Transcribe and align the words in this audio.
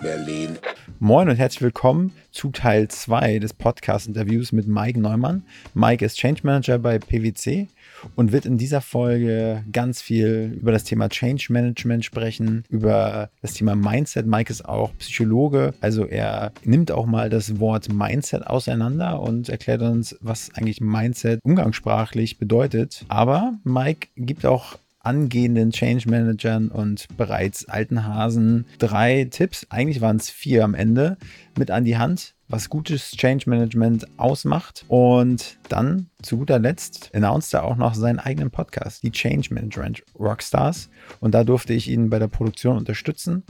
Berlin. 0.00 0.58
Moin 1.00 1.28
und 1.28 1.36
herzlich 1.36 1.62
willkommen 1.62 2.12
zu 2.30 2.50
Teil 2.50 2.88
2 2.88 3.38
des 3.38 3.52
Podcast-Interviews 3.54 4.52
mit 4.52 4.66
Mike 4.66 4.98
Neumann. 5.00 5.44
Mike 5.74 6.04
ist 6.04 6.16
Change 6.16 6.40
Manager 6.44 6.78
bei 6.78 6.98
PwC 6.98 7.68
und 8.16 8.32
wird 8.32 8.46
in 8.46 8.58
dieser 8.58 8.80
Folge 8.80 9.64
ganz 9.72 10.00
viel 10.00 10.56
über 10.60 10.72
das 10.72 10.84
Thema 10.84 11.08
Change 11.08 11.46
Management 11.50 12.04
sprechen, 12.04 12.64
über 12.68 13.30
das 13.42 13.54
Thema 13.54 13.74
Mindset. 13.74 14.26
Mike 14.26 14.50
ist 14.50 14.64
auch 14.64 14.96
Psychologe, 14.98 15.74
also 15.80 16.04
er 16.04 16.52
nimmt 16.64 16.90
auch 16.90 17.06
mal 17.06 17.30
das 17.30 17.58
Wort 17.60 17.92
Mindset 17.92 18.46
auseinander 18.46 19.20
und 19.20 19.48
erklärt 19.48 19.82
uns, 19.82 20.16
was 20.20 20.50
eigentlich 20.54 20.80
Mindset 20.80 21.40
umgangssprachlich 21.42 22.38
bedeutet. 22.38 23.04
Aber 23.08 23.54
Mike 23.64 24.08
gibt 24.16 24.46
auch 24.46 24.78
angehenden 25.00 25.70
Change 25.70 26.08
Managern 26.08 26.68
und 26.68 27.06
bereits 27.16 27.68
alten 27.68 28.04
Hasen 28.04 28.66
drei 28.78 29.26
Tipps, 29.30 29.66
eigentlich 29.70 30.00
waren 30.00 30.16
es 30.16 30.30
vier 30.30 30.64
am 30.64 30.74
Ende, 30.74 31.16
mit 31.56 31.70
an 31.70 31.84
die 31.84 31.98
Hand, 31.98 32.34
was 32.48 32.68
gutes 32.68 33.12
Change 33.12 33.48
Management 33.48 34.06
ausmacht. 34.18 34.84
Und 34.88 35.58
dann 35.68 36.08
zu 36.22 36.38
guter 36.38 36.58
Letzt 36.58 37.10
announced 37.14 37.54
er 37.54 37.64
auch 37.64 37.76
noch 37.76 37.94
seinen 37.94 38.18
eigenen 38.18 38.50
Podcast, 38.50 39.02
die 39.02 39.12
Change 39.12 39.52
Management 39.52 40.02
Rockstars. 40.18 40.90
Und 41.20 41.34
da 41.34 41.44
durfte 41.44 41.74
ich 41.74 41.88
ihn 41.88 42.10
bei 42.10 42.18
der 42.18 42.28
Produktion 42.28 42.76
unterstützen. 42.76 43.42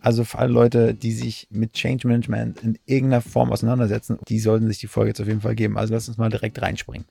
Also 0.00 0.24
für 0.24 0.38
alle 0.38 0.52
Leute, 0.52 0.94
die 0.94 1.12
sich 1.12 1.46
mit 1.50 1.74
Change 1.74 2.08
Management 2.08 2.62
in 2.62 2.78
irgendeiner 2.86 3.20
Form 3.20 3.52
auseinandersetzen, 3.52 4.18
die 4.28 4.38
sollten 4.38 4.66
sich 4.66 4.78
die 4.78 4.86
Folge 4.86 5.10
jetzt 5.10 5.20
auf 5.20 5.26
jeden 5.26 5.42
Fall 5.42 5.54
geben. 5.54 5.76
Also 5.76 5.94
lass 5.94 6.08
uns 6.08 6.18
mal 6.18 6.30
direkt 6.30 6.60
reinspringen. 6.60 7.06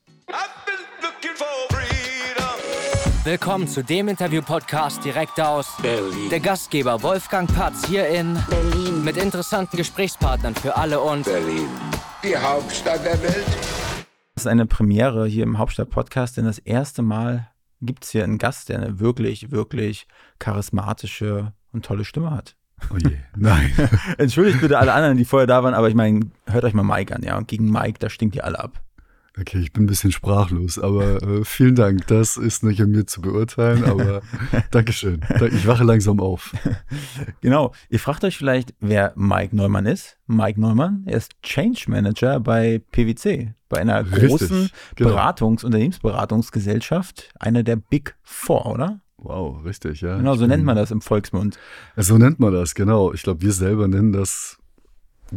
Willkommen 3.30 3.68
zu 3.68 3.84
dem 3.84 4.08
Interview-Podcast 4.08 5.06
direkt 5.06 5.40
aus 5.40 5.78
Berlin. 5.84 6.32
der 6.32 6.40
Gastgeber 6.40 7.04
Wolfgang 7.04 7.48
Patz 7.54 7.86
hier 7.86 8.08
in 8.08 8.36
Berlin. 8.50 9.04
mit 9.04 9.18
interessanten 9.18 9.78
Gesprächspartnern 9.78 10.56
für 10.56 10.76
alle 10.76 11.00
und 11.00 11.26
Berlin. 11.26 11.68
Die 12.24 12.36
Hauptstadt 12.36 13.06
der 13.06 13.22
Welt. 13.22 13.46
Das 14.34 14.46
ist 14.46 14.48
eine 14.48 14.66
Premiere 14.66 15.28
hier 15.28 15.44
im 15.44 15.60
Hauptstadt-Podcast, 15.60 16.38
denn 16.38 16.46
das 16.46 16.58
erste 16.58 17.04
Mal 17.04 17.52
gibt 17.82 18.04
es 18.04 18.10
hier 18.10 18.24
einen 18.24 18.40
Gast, 18.40 18.70
der 18.70 18.80
eine 18.80 19.00
wirklich, 19.00 19.52
wirklich 19.52 20.08
charismatische 20.40 21.54
und 21.72 21.86
tolle 21.86 22.06
Stimme 22.06 22.32
hat. 22.32 22.56
Oh 22.92 22.98
je, 22.98 23.16
nein. 23.36 23.72
Entschuldigt 24.18 24.60
bitte 24.60 24.80
alle 24.80 24.94
anderen, 24.94 25.18
die 25.18 25.26
vorher 25.26 25.46
da 25.46 25.64
waren, 25.64 25.76
aber 25.76 25.88
ich 25.88 25.96
meine, 25.96 26.32
hört 26.48 26.64
euch 26.64 26.74
mal 26.74 26.82
Mike 26.82 27.14
an, 27.14 27.22
ja. 27.22 27.38
Und 27.38 27.48
gegen 27.48 27.72
Mike, 27.72 28.00
da 28.00 28.10
stinkt 28.10 28.36
ihr 28.36 28.44
alle 28.44 28.58
ab. 28.58 28.82
Okay, 29.40 29.60
ich 29.60 29.72
bin 29.72 29.84
ein 29.84 29.88
bisschen 29.88 30.12
sprachlos, 30.12 30.78
aber 30.80 31.22
äh, 31.24 31.46
vielen 31.46 31.76
Dank. 31.76 32.08
Das 32.08 32.36
ist 32.36 32.64
nicht 32.64 32.82
an 32.82 32.92
mir 32.92 33.06
zu 33.06 33.22
beurteilen, 33.22 33.86
aber 33.86 34.22
Dankeschön. 34.72 35.22
Ich 35.52 35.66
wache 35.66 35.84
langsam 35.84 36.20
auf. 36.20 36.54
Genau. 37.42 37.74
Ihr 37.90 38.00
fragt 38.00 38.24
euch 38.24 38.38
vielleicht, 38.38 38.74
wer 38.80 39.14
Mike 39.16 39.56
Neumann 39.56 39.86
ist. 39.86 40.18
Mike 40.28 40.60
Neumann, 40.60 41.04
er 41.06 41.18
ist 41.18 41.42
Change 41.42 41.86
Manager 41.88 42.40
bei 42.40 42.82
PwC, 42.92 43.54
bei 43.70 43.78
einer 43.80 44.06
Richtig, 44.06 44.30
großen 44.30 44.70
genau. 44.96 45.10
Beratungs-, 45.12 45.64
Unternehmensberatungsgesellschaft, 45.64 47.32
einer 47.40 47.64
der 47.64 47.78
Big 47.78 48.16
Four, 48.24 48.66
oder? 48.68 49.00
Wow, 49.18 49.64
richtig, 49.66 50.02
ja. 50.02 50.18
Genau, 50.18 50.36
so 50.36 50.48
nennt 50.48 50.64
man 50.64 50.76
das 50.76 50.92
im 50.92 51.02
Volksmund. 51.02 51.58
So 51.98 52.18
nennt 52.18 52.40
man 52.40 52.54
das, 52.54 52.74
genau. 52.74 53.14
Ich 53.14 53.24
glaube, 53.24 53.42
wir 53.42 53.52
selber 53.52 53.88
nennen 53.88 54.14
das 54.14 54.59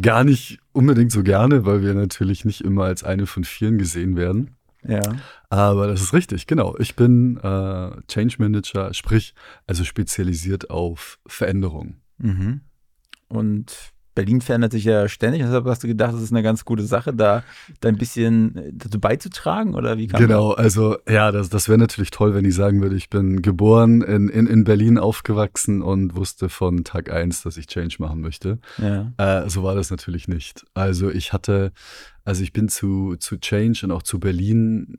gar 0.01 0.25
nicht 0.25 0.59
unbedingt 0.73 1.13
so 1.13 1.23
gerne, 1.23 1.67
weil 1.67 1.83
wir 1.83 1.95
natürlich 1.95 2.45
nicht 2.45 2.63
immer 2.63 2.85
als 2.85 3.05
eine 3.05 3.27
von 3.27 3.45
vielen 3.45 3.79
gesehen 3.79 4.17
werden. 4.17 4.57
Ja. 4.87 5.01
Aber 5.49 5.87
das 5.87 6.01
ist 6.01 6.13
richtig, 6.13 6.47
genau. 6.47 6.77
Ich 6.79 6.97
bin 6.97 7.37
äh, 7.37 7.91
Change 8.09 8.37
Manager, 8.39 8.93
sprich, 8.95 9.35
also 9.67 9.85
spezialisiert 9.85 10.71
auf 10.71 11.19
Veränderung. 11.27 11.97
Mhm. 12.19 12.63
Und 13.29 13.93
Berlin 14.15 14.41
verändert 14.41 14.73
sich 14.73 14.85
ja 14.85 15.09
ständig, 15.09 15.43
deshalb 15.43 15.65
hast 15.65 15.83
du 15.83 15.89
gedacht, 15.89 16.15
das 16.15 16.23
ist 16.23 16.33
eine 16.33 16.43
ganz 16.43 16.65
gute 16.65 16.85
Sache, 16.85 17.15
da, 17.15 17.43
da 17.81 17.89
ein 17.89 17.97
bisschen 17.97 18.73
dazu 18.73 19.01
beizutragen, 19.01 19.75
oder 19.75 19.99
wie 19.99 20.07
kann 20.07 20.21
Genau, 20.21 20.53
also 20.53 20.97
ja, 21.09 21.33
das, 21.33 21.49
das 21.49 21.69
wäre 21.69 21.79
natürlich 21.79 22.11
toll, 22.11 22.35
wenn 22.35 22.45
ich 22.45 22.55
sagen 22.55 22.83
würde, 22.83 22.97
ich 22.97 23.11
bin 23.11 23.43
geboren, 23.43 24.03
in, 24.03 24.29
in, 24.29 24.47
in 24.47 24.65
Berlin 24.65 24.99
aufgewachsen 24.99 25.83
und 25.83 26.15
wusste 26.15 26.49
von 26.49 26.85
Tag 26.85 27.11
eins, 27.11 27.43
dass 27.43 27.57
ich 27.57 27.67
Change 27.67 27.97
machen 27.99 28.21
möchte. 28.21 28.59
Ja. 28.79 29.13
Äh, 29.17 29.49
so 29.49 29.63
war 29.63 29.75
das 29.75 29.91
natürlich 29.91 30.29
nicht. 30.29 30.65
Also 30.75 31.11
ich 31.11 31.33
hatte, 31.33 31.73
also 32.25 32.43
ich 32.43 32.53
bin 32.53 32.69
zu, 32.69 33.17
zu 33.17 33.39
Change 33.39 33.81
und 33.85 33.93
auch 33.93 34.03
zu 34.03 34.21
Berlin 34.21 34.99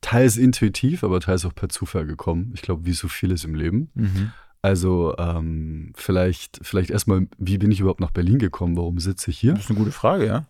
teils 0.00 0.36
intuitiv, 0.36 1.04
aber 1.04 1.20
teils 1.20 1.44
auch 1.44 1.54
per 1.54 1.68
Zufall 1.68 2.06
gekommen. 2.06 2.52
Ich 2.54 2.62
glaube, 2.62 2.86
wie 2.86 2.92
so 2.92 3.08
vieles 3.08 3.44
im 3.44 3.54
Leben. 3.54 3.90
Mhm. 3.94 4.32
Also 4.62 5.14
ähm, 5.18 5.92
vielleicht, 5.96 6.60
vielleicht 6.62 6.90
erstmal, 6.90 7.26
wie 7.38 7.56
bin 7.58 7.70
ich 7.72 7.80
überhaupt 7.80 8.00
nach 8.00 8.10
Berlin 8.10 8.38
gekommen? 8.38 8.76
Warum 8.76 8.98
sitze 8.98 9.30
ich 9.30 9.38
hier? 9.38 9.54
Das 9.54 9.64
ist 9.64 9.70
eine 9.70 9.78
gute 9.78 9.92
Frage, 9.92 10.26
ja. 10.26 10.46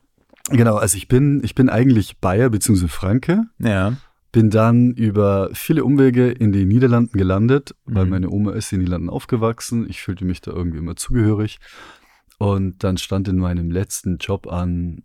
Genau, 0.50 0.76
also 0.76 0.96
ich 0.96 1.06
bin, 1.06 1.42
ich 1.44 1.54
bin 1.54 1.68
eigentlich 1.68 2.18
Bayer 2.18 2.50
bzw. 2.50 2.88
Franke. 2.88 3.44
Ja. 3.58 3.96
Bin 4.32 4.50
dann 4.50 4.92
über 4.92 5.50
viele 5.52 5.84
Umwege 5.84 6.28
in 6.30 6.50
den 6.52 6.68
Niederlanden 6.68 7.16
gelandet, 7.18 7.74
weil 7.84 8.04
Mhm. 8.04 8.10
meine 8.10 8.30
Oma 8.30 8.52
ist 8.52 8.72
in 8.72 8.78
den 8.78 8.84
Niederlanden 8.84 9.10
aufgewachsen. 9.10 9.86
Ich 9.88 10.00
fühlte 10.00 10.24
mich 10.24 10.40
da 10.40 10.50
irgendwie 10.52 10.78
immer 10.78 10.96
zugehörig. 10.96 11.58
Und 12.38 12.82
dann 12.82 12.96
stand 12.96 13.28
in 13.28 13.36
meinem 13.36 13.70
letzten 13.70 14.16
Job 14.18 14.46
an, 14.50 15.02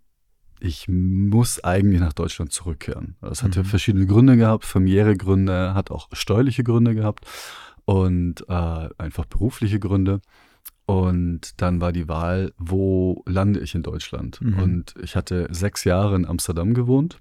ich 0.58 0.88
muss 0.88 1.62
eigentlich 1.62 2.00
nach 2.00 2.14
Deutschland 2.14 2.50
zurückkehren. 2.50 3.16
Das 3.20 3.42
hatte 3.42 3.60
Mhm. 3.60 3.64
verschiedene 3.66 4.06
Gründe 4.06 4.36
gehabt, 4.36 4.64
familiäre 4.64 5.16
Gründe, 5.16 5.74
hat 5.74 5.90
auch 5.90 6.08
steuerliche 6.12 6.64
Gründe 6.64 6.94
gehabt 6.94 7.26
und 7.86 8.44
äh, 8.48 8.88
einfach 8.98 9.24
berufliche 9.24 9.80
Gründe. 9.80 10.20
Und 10.84 11.60
dann 11.60 11.80
war 11.80 11.92
die 11.92 12.08
Wahl, 12.08 12.52
wo 12.58 13.24
lande 13.26 13.60
ich 13.60 13.74
in 13.74 13.82
Deutschland? 13.82 14.40
Mhm. 14.40 14.58
Und 14.58 14.94
ich 15.02 15.16
hatte 15.16 15.48
sechs 15.50 15.84
Jahre 15.84 16.14
in 16.14 16.26
Amsterdam 16.26 16.74
gewohnt. 16.74 17.18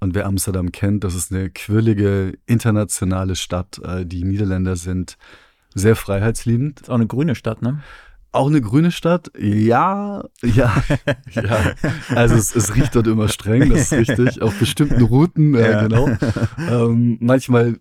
Und 0.00 0.14
wer 0.14 0.26
Amsterdam 0.26 0.70
kennt, 0.70 1.02
das 1.02 1.14
ist 1.14 1.32
eine 1.32 1.50
quirlige 1.50 2.34
internationale 2.46 3.34
Stadt. 3.34 3.80
Äh, 3.82 4.06
Die 4.06 4.22
Niederländer 4.22 4.76
sind 4.76 5.16
sehr 5.74 5.96
freiheitsliebend. 5.96 6.82
Ist 6.82 6.90
auch 6.90 6.94
eine 6.94 7.06
grüne 7.06 7.34
Stadt, 7.34 7.62
ne? 7.62 7.80
Auch 8.38 8.46
eine 8.48 8.60
grüne 8.60 8.90
Stadt? 8.92 9.32
Ja, 9.38 10.22
ja, 10.44 10.72
ja. 11.32 11.58
Also 12.14 12.36
es, 12.36 12.54
es 12.54 12.74
riecht 12.76 12.94
dort 12.94 13.06
immer 13.08 13.26
streng, 13.28 13.68
das 13.70 13.90
ist 13.90 13.92
richtig. 13.92 14.40
Auf 14.42 14.58
bestimmten 14.58 15.02
Routen, 15.02 15.54
äh, 15.54 15.70
Ja. 15.72 15.82
genau. 15.82 16.08
Ähm, 16.70 17.18
manchmal 17.20 17.76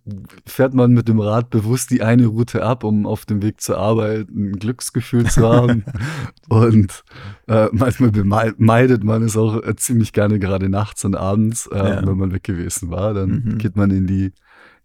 fährt 0.45 0.73
man 0.73 0.91
mit 0.93 1.07
dem 1.07 1.19
Rad 1.19 1.49
bewusst 1.51 1.91
die 1.91 2.01
eine 2.01 2.25
Route 2.25 2.63
ab, 2.63 2.83
um 2.83 3.05
auf 3.05 3.25
dem 3.25 3.41
Weg 3.43 3.61
zur 3.61 3.77
Arbeit 3.77 4.29
ein 4.29 4.53
Glücksgefühl 4.53 5.25
zu 5.29 5.47
haben. 5.47 5.85
Und 6.49 7.03
äh, 7.47 7.67
manchmal 7.71 8.11
meidet 8.57 9.03
man 9.03 9.21
es 9.23 9.37
auch 9.37 9.61
äh, 9.63 9.75
ziemlich 9.75 10.11
gerne 10.11 10.39
gerade 10.39 10.69
nachts 10.69 11.05
und 11.05 11.15
abends, 11.15 11.67
äh, 11.67 11.77
Ja. 11.77 12.07
wenn 12.07 12.17
man 12.17 12.31
weg 12.31 12.43
gewesen 12.43 12.89
war. 12.89 13.13
Dann 13.13 13.29
Mhm. 13.45 13.57
geht 13.59 13.75
man 13.75 13.91
in 13.91 14.07
die 14.07 14.33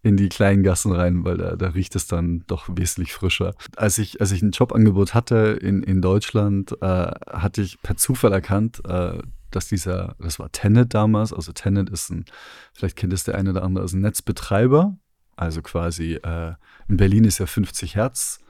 in 0.03 0.17
die 0.17 0.29
kleinen 0.29 0.63
Gassen 0.63 0.93
rein, 0.93 1.25
weil 1.25 1.37
da, 1.37 1.55
da 1.55 1.69
riecht 1.69 1.95
es 1.95 2.07
dann 2.07 2.45
doch 2.49 2.69
wesentlich 2.69 3.13
frischer. 3.13 3.55
Als 3.77 3.99
ich, 3.99 4.21
als 4.21 4.33
ich 4.33 4.43
ein 4.43 4.51
Jobangebot 4.51 5.15
hatte 5.15 5.59
in, 5.61 5.83
in 5.83 6.03
Deutschland, 6.03 6.73
äh, 6.83 6.87
hatte 6.87 7.63
ich 7.63 7.81
per 7.83 7.97
Zufall 7.97 8.33
erkannt, 8.33 8.83
äh, 8.85 9.19
dass 9.53 9.69
dieser, 9.69 10.17
das 10.19 10.39
war 10.39 10.51
Tenet 10.51 10.95
damals, 10.95 11.33
also 11.33 11.53
Tenet 11.53 11.89
ist 11.91 12.11
ein, 12.11 12.25
vielleicht 12.73 12.97
kennt 12.97 13.13
es 13.13 13.25
der 13.25 13.37
eine 13.37 13.51
oder 13.51 13.63
andere, 13.63 13.85
ist 13.85 13.93
ein 13.93 14.01
Netzbetreiber, 14.01 14.97
also 15.37 15.63
quasi 15.63 16.15
äh, 16.15 16.55
in 16.89 16.97
Berlin 16.97 17.25
ist 17.25 17.39
ja 17.39 17.47
50 17.47 17.95
Hertz 17.95 18.41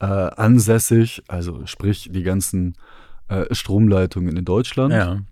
äh, 0.00 0.06
ansässig, 0.06 1.22
also 1.28 1.66
sprich 1.66 2.08
die 2.12 2.22
ganzen 2.22 2.76
äh, 3.28 3.52
Stromleitungen 3.54 4.36
in 4.36 4.44
Deutschland. 4.44 4.94
Ja. 4.94 5.22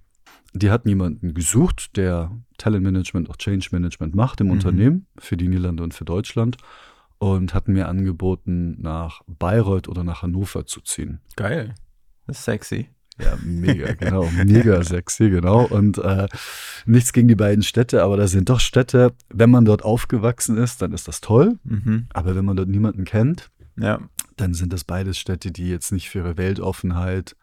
Die 0.55 0.71
hatten 0.71 0.89
jemanden 0.89 1.33
gesucht, 1.35 1.97
der 1.97 2.31
Talentmanagement, 2.59 3.31
auch 3.31 3.37
Change 3.37 3.69
Management 3.73 4.15
macht 4.15 4.41
im 4.41 4.49
Mhm. 4.49 4.53
Unternehmen 4.53 5.07
für 5.19 5.37
die 5.37 5.49
Niederlande 5.49 5.83
und 5.83 5.95
für 5.95 6.05
Deutschland 6.05 6.57
und 7.19 7.55
hatten 7.55 7.73
mir 7.73 7.89
angeboten, 7.89 8.81
nach 8.81 9.23
Bayreuth 9.27 9.89
oder 9.89 10.05
nach 10.05 10.23
Hannover 10.23 10.67
zu 10.67 10.81
ziehen. 10.81 11.21
Geil. 11.37 11.75
Das 12.27 12.39
ist 12.39 12.45
sexy. 12.45 12.89
Ja, 13.23 13.37
mega, 13.45 13.93
genau. 13.93 14.29
Mega 14.45 14.83
sexy, 14.85 15.31
genau. 15.31 15.65
Und 15.65 15.99
äh, 15.99 16.29
nichts 16.87 17.13
gegen 17.13 17.29
die 17.29 17.35
beiden 17.35 17.63
Städte, 17.63 18.03
aber 18.03 18.17
da 18.17 18.27
sind 18.27 18.49
doch 18.49 18.59
Städte, 18.61 19.13
wenn 19.29 19.51
man 19.51 19.65
dort 19.65 19.85
aufgewachsen 19.85 20.57
ist, 20.57 20.81
dann 20.83 20.93
ist 20.93 21.09
das 21.09 21.21
toll. 21.21 21.59
Mhm. 21.65 22.07
Aber 22.13 22.35
wenn 22.35 22.45
man 22.45 22.57
dort 22.57 22.69
niemanden 22.69 23.05
kennt, 23.05 23.51
Ja. 23.77 24.01
dann 24.37 24.55
sind 24.55 24.73
das 24.73 24.85
beides 24.85 25.19
Städte, 25.19 25.51
die 25.53 25.69
jetzt 25.69 25.93
nicht 25.93 26.09
für 26.09 26.19
ihre 26.21 26.37
Weltoffenheit, 26.39 27.37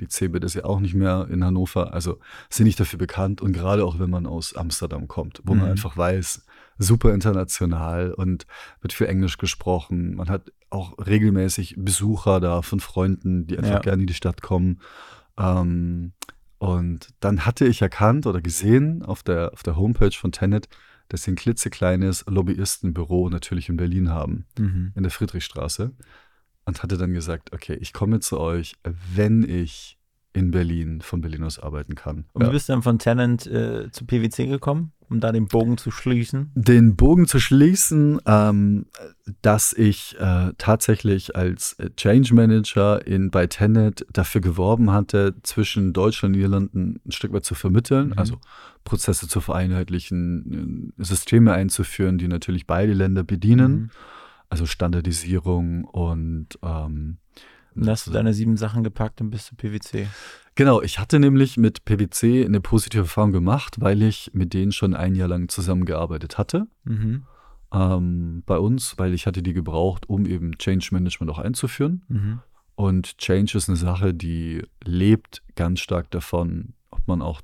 die 0.00 0.08
CeBIT 0.08 0.42
ist 0.44 0.54
ja 0.54 0.64
auch 0.64 0.80
nicht 0.80 0.94
mehr 0.94 1.28
in 1.30 1.44
Hannover, 1.44 1.92
also 1.94 2.18
sind 2.50 2.66
nicht 2.66 2.80
dafür 2.80 2.98
bekannt 2.98 3.40
und 3.40 3.52
gerade 3.52 3.84
auch 3.84 3.98
wenn 3.98 4.10
man 4.10 4.26
aus 4.26 4.54
Amsterdam 4.54 5.06
kommt, 5.08 5.40
wo 5.44 5.54
Mhm. 5.54 5.60
man 5.60 5.70
einfach 5.70 5.96
weiß, 5.96 6.44
super 6.78 7.14
international 7.14 8.12
und 8.12 8.46
wird 8.80 8.92
viel 8.92 9.06
Englisch 9.06 9.38
gesprochen. 9.38 10.16
Man 10.16 10.28
hat 10.28 10.52
auch 10.70 10.98
regelmäßig 11.06 11.76
Besucher 11.78 12.40
da 12.40 12.62
von 12.62 12.80
Freunden, 12.80 13.46
die 13.46 13.56
einfach 13.56 13.74
Ja. 13.74 13.78
gerne 13.78 14.02
in 14.02 14.06
die 14.08 14.14
Stadt 14.14 14.42
kommen. 14.42 14.80
Ähm, 15.38 16.12
und 16.58 17.08
dann 17.20 17.44
hatte 17.46 17.66
ich 17.66 17.82
erkannt 17.82 18.26
oder 18.26 18.40
gesehen 18.40 19.02
auf 19.02 19.22
der, 19.22 19.52
auf 19.52 19.62
der 19.62 19.76
Homepage 19.76 20.12
von 20.12 20.32
Tenet, 20.32 20.68
dass 21.08 21.24
sie 21.24 21.32
ein 21.32 21.36
klitzekleines 21.36 22.24
Lobbyistenbüro 22.26 23.28
natürlich 23.28 23.68
in 23.68 23.76
Berlin 23.76 24.08
haben 24.10 24.46
Mhm. 24.58 24.92
in 24.94 25.02
der 25.02 25.12
Friedrichstraße. 25.12 25.92
Und 26.66 26.82
hatte 26.82 26.96
dann 26.96 27.12
gesagt, 27.12 27.52
okay, 27.52 27.74
ich 27.80 27.92
komme 27.92 28.20
zu 28.20 28.38
euch, 28.40 28.74
wenn 29.14 29.42
ich 29.48 29.98
in 30.32 30.50
Berlin 30.50 31.00
von 31.00 31.20
Berlin 31.20 31.44
aus 31.44 31.60
arbeiten 31.60 31.94
kann. 31.94 32.24
Und 32.32 32.44
wie 32.44 32.50
bist 32.50 32.68
du 32.68 32.72
dann 32.72 32.82
von 32.82 32.98
Tenant 32.98 33.46
äh, 33.46 33.88
zu 33.92 34.04
PwC 34.04 34.46
gekommen, 34.46 34.90
um 35.08 35.20
da 35.20 35.30
den 35.30 35.46
Bogen 35.46 35.78
zu 35.78 35.92
schließen? 35.92 36.50
Den 36.56 36.96
Bogen 36.96 37.28
zu 37.28 37.38
schließen, 37.38 38.20
ähm, 38.26 38.86
dass 39.42 39.72
ich 39.72 40.16
äh, 40.18 40.50
tatsächlich 40.58 41.36
als 41.36 41.74
äh, 41.74 41.90
Change 41.96 42.34
Manager 42.34 43.06
in, 43.06 43.30
bei 43.30 43.46
Tenet 43.46 44.06
dafür 44.12 44.40
geworben 44.40 44.90
hatte, 44.90 45.36
zwischen 45.44 45.92
Deutschland 45.92 46.34
und 46.34 46.38
Niederlanden 46.40 47.00
ein 47.06 47.12
Stück 47.12 47.32
weit 47.32 47.44
zu 47.44 47.54
vermitteln, 47.54 48.08
Mhm. 48.08 48.18
also 48.18 48.38
Prozesse 48.82 49.28
zu 49.28 49.40
vereinheitlichen, 49.40 50.92
äh, 50.98 51.04
Systeme 51.04 51.52
einzuführen, 51.52 52.18
die 52.18 52.26
natürlich 52.26 52.66
beide 52.66 52.92
Länder 52.92 53.22
bedienen, 53.22 53.72
Mhm. 53.72 53.90
Also 54.54 54.66
Standardisierung 54.66 55.84
und 55.84 56.46
ähm, 56.62 57.18
Und 57.74 57.88
hast 57.88 58.06
du 58.06 58.12
deine 58.12 58.32
sieben 58.32 58.56
Sachen 58.56 58.84
gepackt 58.84 59.20
und 59.20 59.30
bist 59.30 59.46
zu 59.46 59.56
PwC. 59.56 60.06
Genau, 60.54 60.80
ich 60.80 61.00
hatte 61.00 61.18
nämlich 61.18 61.56
mit 61.56 61.84
PwC 61.84 62.44
eine 62.44 62.60
positive 62.60 63.02
Erfahrung 63.02 63.32
gemacht, 63.32 63.80
weil 63.80 64.00
ich 64.02 64.30
mit 64.32 64.54
denen 64.54 64.70
schon 64.70 64.94
ein 64.94 65.16
Jahr 65.16 65.26
lang 65.26 65.48
zusammengearbeitet 65.48 66.38
hatte 66.38 66.68
Mhm. 66.84 67.24
ähm, 67.72 68.42
bei 68.46 68.56
uns, 68.58 68.96
weil 68.96 69.12
ich 69.12 69.26
hatte 69.26 69.42
die 69.42 69.54
gebraucht, 69.54 70.08
um 70.08 70.24
eben 70.24 70.56
Change 70.58 70.90
Management 70.92 71.32
auch 71.32 71.40
einzuführen. 71.40 72.02
Mhm. 72.06 72.40
Und 72.76 73.18
Change 73.18 73.58
ist 73.58 73.68
eine 73.68 73.76
Sache, 73.76 74.14
die 74.14 74.62
lebt 74.84 75.42
ganz 75.56 75.80
stark 75.80 76.12
davon, 76.12 76.74
ob 76.90 77.06
man 77.08 77.22
auch 77.22 77.40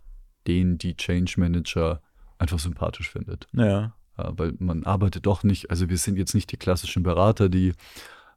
den, 0.47 0.79
die 0.79 0.97
Change 0.97 1.35
Manager 1.39 2.01
einfach 2.39 2.61
sympathisch 2.61 3.11
findet. 3.11 3.49
Ja. 3.53 3.95
Ja, 4.25 4.32
weil 4.37 4.55
man 4.58 4.84
arbeitet 4.84 5.26
doch 5.26 5.43
nicht, 5.43 5.70
also 5.70 5.88
wir 5.88 5.96
sind 5.99 6.17
jetzt 6.19 6.34
nicht 6.34 6.50
die 6.52 6.56
klassischen 6.56 7.02
Berater, 7.02 7.49
die 7.49 7.72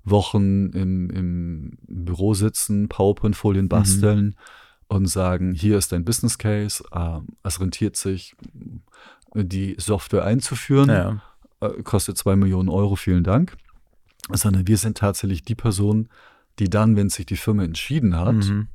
Wochen 0.04 0.70
im, 0.72 1.10
im 1.10 1.78
Büro 1.88 2.34
sitzen, 2.34 2.90
PowerPoint-Folien 2.90 3.70
basteln 3.70 4.36
und 4.88 5.08
sagen, 5.08 5.54
hier 5.54 5.78
ist 5.78 5.92
dein 5.92 6.04
Business 6.06 6.38
Case, 6.38 6.84
äh, 6.92 7.20
es 7.44 7.60
rentiert 7.60 7.96
sich, 7.96 8.36
die 9.34 9.76
Software 9.80 10.26
einzuführen, 10.26 10.90
Ja. 10.90 11.22
äh, 11.62 11.82
kostet 11.84 12.18
zwei 12.18 12.36
Millionen 12.36 12.70
Euro, 12.70 12.96
vielen 12.96 13.24
Dank. 13.24 13.56
Sondern 14.32 14.68
wir 14.68 14.78
sind 14.78 14.98
tatsächlich 14.98 15.44
die 15.44 15.56
Person, 15.56 16.10
die 16.60 16.70
dann, 16.70 16.96
wenn 16.96 17.10
sich 17.10 17.26
die 17.26 17.36
Firma 17.38 17.64
entschieden 17.64 18.16
hat, 18.18 18.36
Mhm. 18.36 18.68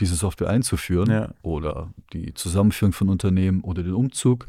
diese 0.00 0.14
Software 0.14 0.48
einzuführen 0.48 1.10
Ja. 1.10 1.34
oder 1.42 1.92
die 2.12 2.32
Zusammenführung 2.34 2.92
von 2.92 3.08
Unternehmen 3.08 3.60
oder 3.60 3.82
den 3.82 3.92
Umzug, 3.94 4.48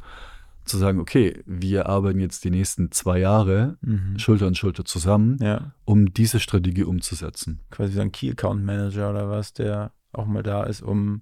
zu 0.65 0.77
sagen, 0.77 0.99
okay, 0.99 1.41
wir 1.45 1.87
arbeiten 1.87 2.19
jetzt 2.19 2.43
die 2.43 2.51
nächsten 2.51 2.91
zwei 2.91 3.19
Jahre 3.19 3.77
Mhm. 3.81 4.19
Schulter 4.19 4.47
an 4.47 4.55
Schulter 4.55 4.85
zusammen, 4.85 5.37
Ja. 5.41 5.73
um 5.85 6.13
diese 6.13 6.39
Strategie 6.39 6.83
umzusetzen. 6.83 7.59
Quasi 7.71 7.93
so 7.93 8.01
ein 8.01 8.11
Key 8.11 8.29
Account 8.31 8.63
Manager 8.63 9.09
oder 9.09 9.29
was, 9.29 9.53
der 9.53 9.91
auch 10.13 10.25
mal 10.25 10.43
da 10.43 10.63
ist, 10.63 10.81
um 10.81 11.21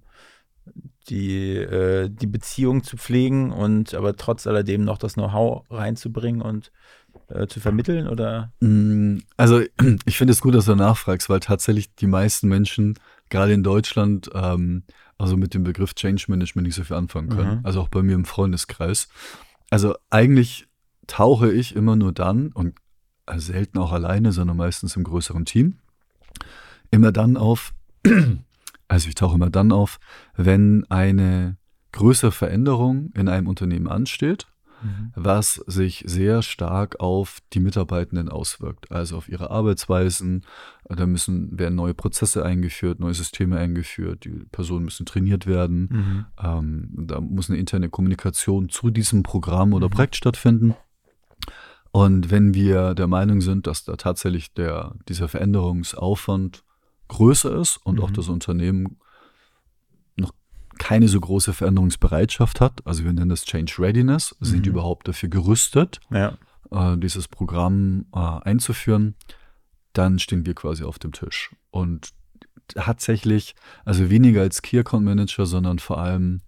die, 1.09 1.55
äh, 1.55 2.09
die 2.09 2.27
Beziehung 2.27 2.83
zu 2.83 2.97
pflegen 2.97 3.51
und 3.51 3.93
aber 3.93 4.15
trotz 4.15 4.45
alledem 4.45 4.83
noch 4.83 4.97
das 4.97 5.13
Know-how 5.13 5.65
reinzubringen 5.71 6.41
und 6.41 6.71
äh, 7.29 7.47
zu 7.47 7.59
vermitteln 7.59 8.07
oder? 8.07 8.51
Mm, 8.59 9.17
Also 9.37 9.61
ich 10.05 10.17
finde 10.17 10.33
es 10.33 10.41
gut, 10.41 10.53
dass 10.53 10.65
du 10.65 10.75
nachfragst, 10.75 11.29
weil 11.29 11.39
tatsächlich 11.39 11.95
die 11.95 12.07
meisten 12.07 12.47
Menschen, 12.47 12.95
gerade 13.29 13.53
in 13.53 13.63
Deutschland, 13.63 14.29
ähm, 14.33 14.83
also 15.19 15.37
mit 15.37 15.53
dem 15.53 15.63
Begriff 15.63 15.93
Change 15.93 16.25
Management 16.29 16.65
nicht 16.65 16.75
so 16.75 16.83
viel 16.83 16.95
anfangen 16.95 17.29
können. 17.29 17.59
Mhm. 17.59 17.65
Also 17.65 17.81
auch 17.81 17.89
bei 17.89 18.01
mir 18.01 18.15
im 18.15 18.25
Freundeskreis. 18.25 19.09
Also 19.69 19.95
eigentlich 20.09 20.67
tauche 21.05 21.51
ich 21.51 21.75
immer 21.75 21.95
nur 21.95 22.13
dann 22.13 22.51
und 22.51 22.75
selten 23.35 23.77
auch 23.77 23.91
alleine, 23.91 24.31
sondern 24.31 24.57
meistens 24.57 24.95
im 24.95 25.03
größeren 25.03 25.45
Team, 25.45 25.77
immer 26.89 27.11
dann 27.11 27.37
auf, 27.37 27.73
also 28.87 29.07
ich 29.07 29.15
tauche 29.15 29.35
immer 29.35 29.51
dann 29.51 29.71
auf, 29.71 29.99
wenn 30.35 30.85
eine 30.89 31.57
größere 31.91 32.31
Veränderung 32.31 33.11
in 33.13 33.27
einem 33.27 33.47
Unternehmen 33.47 33.87
ansteht 33.87 34.47
was 35.15 35.55
sich 35.67 36.03
sehr 36.07 36.41
stark 36.41 36.99
auf 36.99 37.39
die 37.53 37.59
Mitarbeitenden 37.59 38.29
auswirkt, 38.29 38.91
also 38.91 39.17
auf 39.17 39.29
ihre 39.29 39.51
Arbeitsweisen. 39.51 40.45
Da 40.85 41.05
müssen, 41.05 41.57
werden 41.59 41.75
neue 41.75 41.93
Prozesse 41.93 42.43
eingeführt, 42.45 42.99
neue 42.99 43.13
Systeme 43.13 43.57
eingeführt, 43.57 44.25
die 44.25 44.45
Personen 44.51 44.85
müssen 44.85 45.05
trainiert 45.05 45.45
werden. 45.47 45.89
Mhm. 45.91 46.25
Ähm, 46.41 46.89
da 47.07 47.21
muss 47.21 47.49
eine 47.49 47.59
interne 47.59 47.89
Kommunikation 47.89 48.69
zu 48.69 48.89
diesem 48.89 49.23
Programm 49.23 49.73
oder 49.73 49.87
Mhm. 49.87 49.91
Projekt 49.91 50.15
stattfinden. 50.15 50.75
Und 51.91 52.29
wenn 52.31 52.53
wir 52.53 52.93
der 52.93 53.07
Meinung 53.07 53.41
sind, 53.41 53.65
dass 53.67 53.83
da 53.83 53.95
tatsächlich 53.95 54.53
der, 54.53 54.95
dieser 55.07 55.27
Veränderungsaufwand 55.27 56.63
größer 57.07 57.59
ist 57.59 57.77
und 57.83 57.99
auch 57.99 58.09
Mhm. 58.11 58.13
das 58.13 58.29
Unternehmen 58.29 58.97
keine 60.79 61.07
so 61.07 61.19
große 61.19 61.53
Veränderungsbereitschaft 61.53 62.59
hat, 62.61 62.81
also 62.87 63.03
wir 63.03 63.13
nennen 63.13 63.29
das 63.29 63.45
Change 63.45 63.75
Readiness, 63.77 64.35
sind 64.39 64.65
Mhm. 64.65 64.71
überhaupt 64.71 65.07
dafür 65.07 65.29
gerüstet, 65.29 65.99
Ja. 66.09 66.37
äh, 66.71 66.97
dieses 66.97 67.27
Programm 67.27 68.05
äh, 68.15 68.17
einzuführen, 68.19 69.13
dann 69.93 70.17
stehen 70.17 70.45
wir 70.47 70.55
quasi 70.55 70.83
auf 70.83 70.97
dem 70.97 71.11
Tisch. 71.11 71.51
Und 71.69 72.09
tatsächlich, 72.67 73.55
also 73.85 74.09
weniger 74.09 74.41
als 74.41 74.61
Key 74.61 74.79
Account 74.79 75.05
Manager, 75.05 75.45
sondern 75.45 75.79
vor 75.79 75.99
allem, 75.99 76.41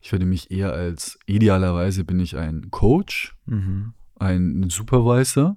ich 0.00 0.12
würde 0.12 0.24
mich 0.26 0.50
eher 0.50 0.72
als, 0.72 1.18
idealerweise 1.26 2.04
bin 2.04 2.18
ich 2.20 2.36
ein 2.36 2.70
Coach, 2.70 3.36
Mhm. 3.46 3.92
ein 4.18 4.68
Supervisor. 4.70 5.56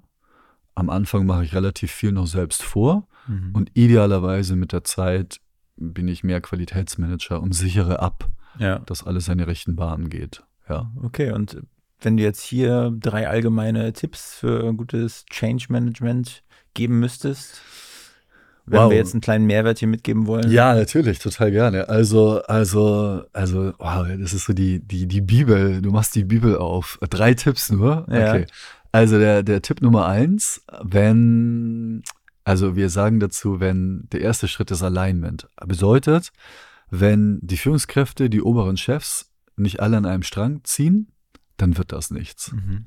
Am 0.74 0.90
Anfang 0.90 1.24
mache 1.26 1.44
ich 1.44 1.54
relativ 1.54 1.90
viel 1.92 2.12
noch 2.12 2.26
selbst 2.26 2.62
vor 2.62 3.06
Mhm. 3.26 3.50
und 3.54 3.70
idealerweise 3.74 4.56
mit 4.56 4.72
der 4.72 4.84
Zeit 4.84 5.40
bin 5.76 6.08
ich 6.08 6.24
mehr 6.24 6.40
Qualitätsmanager 6.40 7.40
und 7.40 7.52
sichere 7.54 8.00
ab, 8.00 8.28
ja. 8.58 8.78
dass 8.80 9.04
alles 9.04 9.26
seine 9.26 9.46
rechten 9.46 9.76
Bahnen 9.76 10.08
geht. 10.08 10.42
Ja. 10.68 10.90
Okay, 11.02 11.32
und 11.32 11.62
wenn 12.00 12.16
du 12.16 12.22
jetzt 12.22 12.42
hier 12.42 12.92
drei 12.98 13.28
allgemeine 13.28 13.92
Tipps 13.92 14.34
für 14.34 14.68
ein 14.68 14.76
gutes 14.76 15.24
Change 15.30 15.66
Management 15.68 16.42
geben 16.74 17.00
müsstest, 17.00 17.60
wenn 18.66 18.80
Wow. 18.80 18.90
wir 18.90 18.96
jetzt 18.96 19.12
einen 19.12 19.20
kleinen 19.20 19.46
Mehrwert 19.46 19.78
hier 19.78 19.88
mitgeben 19.88 20.26
wollen. 20.26 20.50
Ja, 20.50 20.74
natürlich, 20.74 21.18
total 21.18 21.50
gerne. 21.50 21.88
Also, 21.88 22.42
also, 22.44 23.22
also, 23.32 23.74
wow, 23.78 24.06
das 24.18 24.32
ist 24.32 24.46
so 24.46 24.54
die, 24.54 24.80
die, 24.80 25.06
die 25.06 25.20
Bibel. 25.20 25.82
Du 25.82 25.90
machst 25.90 26.14
die 26.14 26.24
Bibel 26.24 26.56
auf. 26.56 26.98
Drei 27.10 27.34
Tipps 27.34 27.70
nur. 27.70 28.06
Ja. 28.08 28.30
Okay. 28.30 28.46
Also 28.90 29.18
der, 29.18 29.42
der 29.42 29.60
Tipp 29.60 29.82
Nummer 29.82 30.06
eins, 30.06 30.64
wenn, 30.82 32.02
also 32.44 32.76
wir 32.76 32.90
sagen 32.90 33.20
dazu, 33.20 33.58
wenn 33.60 34.06
der 34.12 34.20
erste 34.20 34.48
Schritt 34.48 34.70
ist 34.70 34.82
Alignment. 34.82 35.48
Bedeutet, 35.66 36.32
wenn 36.90 37.38
die 37.42 37.56
Führungskräfte, 37.56 38.28
die 38.28 38.42
oberen 38.42 38.76
Chefs 38.76 39.32
nicht 39.56 39.80
alle 39.80 39.96
an 39.96 40.06
einem 40.06 40.22
Strang 40.22 40.62
ziehen, 40.64 41.08
dann 41.56 41.78
wird 41.78 41.92
das 41.92 42.10
nichts. 42.10 42.52
Mhm. 42.52 42.86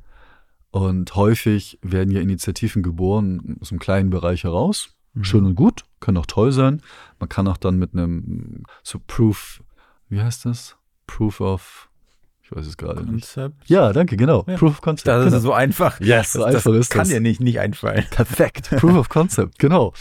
Und 0.71 1.15
häufig 1.15 1.79
werden 1.81 2.11
ja 2.11 2.21
Initiativen 2.21 2.83
geboren 2.83 3.57
aus 3.61 3.71
einem 3.71 3.79
kleinen 3.79 4.09
Bereich 4.09 4.43
heraus. 4.43 4.95
Mhm. 5.13 5.23
Schön 5.23 5.45
und 5.45 5.55
gut, 5.55 5.85
kann 5.99 6.17
auch 6.17 6.25
toll 6.25 6.51
sein. 6.51 6.81
Man 7.19 7.29
kann 7.29 7.47
auch 7.47 7.57
dann 7.57 7.79
mit 7.79 7.93
einem 7.93 8.63
so 8.83 8.99
Proof, 9.05 9.63
wie 10.09 10.21
heißt 10.21 10.45
das? 10.45 10.77
Proof 11.07 11.41
of, 11.41 11.89
ich 12.49 12.55
weiß 12.55 12.65
es 12.65 12.77
gerade 12.77 13.03
nicht. 13.03 13.37
Ja, 13.65 13.91
danke, 13.91 14.15
genau. 14.15 14.45
Ja. 14.47 14.55
Proof 14.55 14.71
of 14.71 14.81
Concept. 14.81 15.07
Das 15.07 15.25
genau. 15.25 15.37
ist 15.37 15.43
so 15.43 15.53
einfach. 15.53 15.99
Yes, 15.99 16.33
so 16.33 16.39
das, 16.39 16.55
einfach 16.55 16.71
das 16.71 16.79
ist 16.79 16.89
kann 16.91 16.99
das. 16.99 17.09
dir 17.09 17.19
nicht, 17.19 17.41
nicht 17.41 17.59
einfallen. 17.59 18.05
Perfekt. 18.09 18.69
Proof 18.77 18.95
of 18.95 19.09
Concept, 19.09 19.59
genau. 19.59 19.93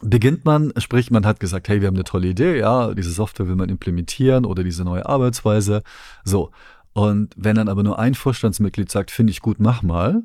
Beginnt 0.00 0.44
man, 0.44 0.72
sprich, 0.78 1.10
man 1.10 1.26
hat 1.26 1.38
gesagt, 1.38 1.68
hey, 1.68 1.80
wir 1.80 1.88
haben 1.88 1.94
eine 1.94 2.04
tolle 2.04 2.28
Idee, 2.28 2.58
ja, 2.58 2.92
diese 2.94 3.12
Software 3.12 3.46
will 3.46 3.56
man 3.56 3.68
implementieren 3.68 4.44
oder 4.46 4.64
diese 4.64 4.84
neue 4.84 5.06
Arbeitsweise. 5.06 5.82
So. 6.24 6.50
Und 6.94 7.34
wenn 7.36 7.56
dann 7.56 7.68
aber 7.68 7.82
nur 7.82 7.98
ein 7.98 8.14
Vorstandsmitglied 8.14 8.90
sagt, 8.90 9.10
finde 9.10 9.30
ich 9.30 9.40
gut, 9.42 9.60
mach 9.60 9.82
mal 9.82 10.22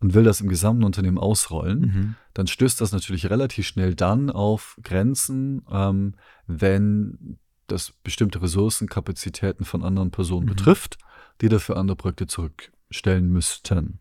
und 0.00 0.14
will 0.14 0.24
das 0.24 0.40
im 0.40 0.48
gesamten 0.48 0.84
Unternehmen 0.84 1.18
ausrollen, 1.18 1.80
Mhm. 1.80 2.14
dann 2.34 2.46
stößt 2.46 2.80
das 2.80 2.92
natürlich 2.92 3.28
relativ 3.28 3.66
schnell 3.66 3.94
dann 3.94 4.30
auf 4.30 4.76
Grenzen, 4.82 5.62
ähm, 5.70 6.14
wenn 6.46 7.38
das 7.66 7.92
bestimmte 8.02 8.40
Ressourcen, 8.40 8.88
Kapazitäten 8.88 9.64
von 9.66 9.84
anderen 9.84 10.10
Personen 10.10 10.46
Mhm. 10.46 10.50
betrifft, 10.50 10.96
die 11.40 11.48
dafür 11.48 11.76
andere 11.76 11.96
Projekte 11.96 12.26
zurückstellen 12.26 13.28
müssten. 13.30 14.00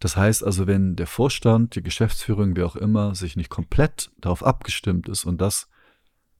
Das 0.00 0.16
heißt 0.16 0.42
also, 0.44 0.66
wenn 0.66 0.96
der 0.96 1.06
Vorstand, 1.06 1.76
die 1.76 1.82
Geschäftsführung, 1.82 2.56
wer 2.56 2.66
auch 2.66 2.76
immer, 2.76 3.14
sich 3.14 3.36
nicht 3.36 3.50
komplett 3.50 4.10
darauf 4.18 4.44
abgestimmt 4.44 5.08
ist 5.08 5.24
und 5.24 5.40
das 5.40 5.68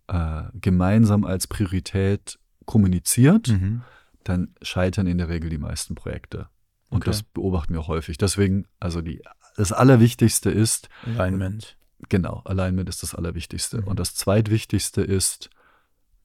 äh, 0.09 0.43
gemeinsam 0.55 1.25
als 1.25 1.47
Priorität 1.47 2.39
kommuniziert, 2.67 3.49
Mhm. 3.49 3.83
dann 4.25 4.55
scheitern 4.63 5.07
in 5.07 5.19
der 5.19 5.29
Regel 5.29 5.49
die 5.51 5.59
meisten 5.59 5.95
Projekte. 5.95 6.49
Und 6.91 6.99
Okay. 7.03 7.11
das 7.11 7.23
beobachten 7.23 7.73
wir 7.75 7.81
auch 7.81 7.89
häufig. 7.89 8.19
Deswegen, 8.19 8.67
also 8.81 9.01
die, 9.01 9.23
das 9.57 9.73
Allerwichtigste 9.73 10.51
ist, 10.51 10.89
Alignment. 11.07 11.77
Genau, 12.09 12.43
Alignment 12.45 12.89
ist 12.89 13.03
das 13.05 13.15
Allerwichtigste. 13.15 13.81
Mhm. 13.81 13.87
Und 13.87 14.01
das 14.01 14.15
Zweitwichtigste 14.17 15.03
ist, 15.03 15.51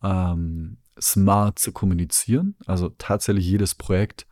ähm, 0.04 0.78
smart 1.02 1.60
zu 1.60 1.72
kommunizieren. 1.72 2.56
Also 2.66 2.90
tatsächlich 2.98 3.46
jedes 3.46 3.76
Projekt 3.76 4.26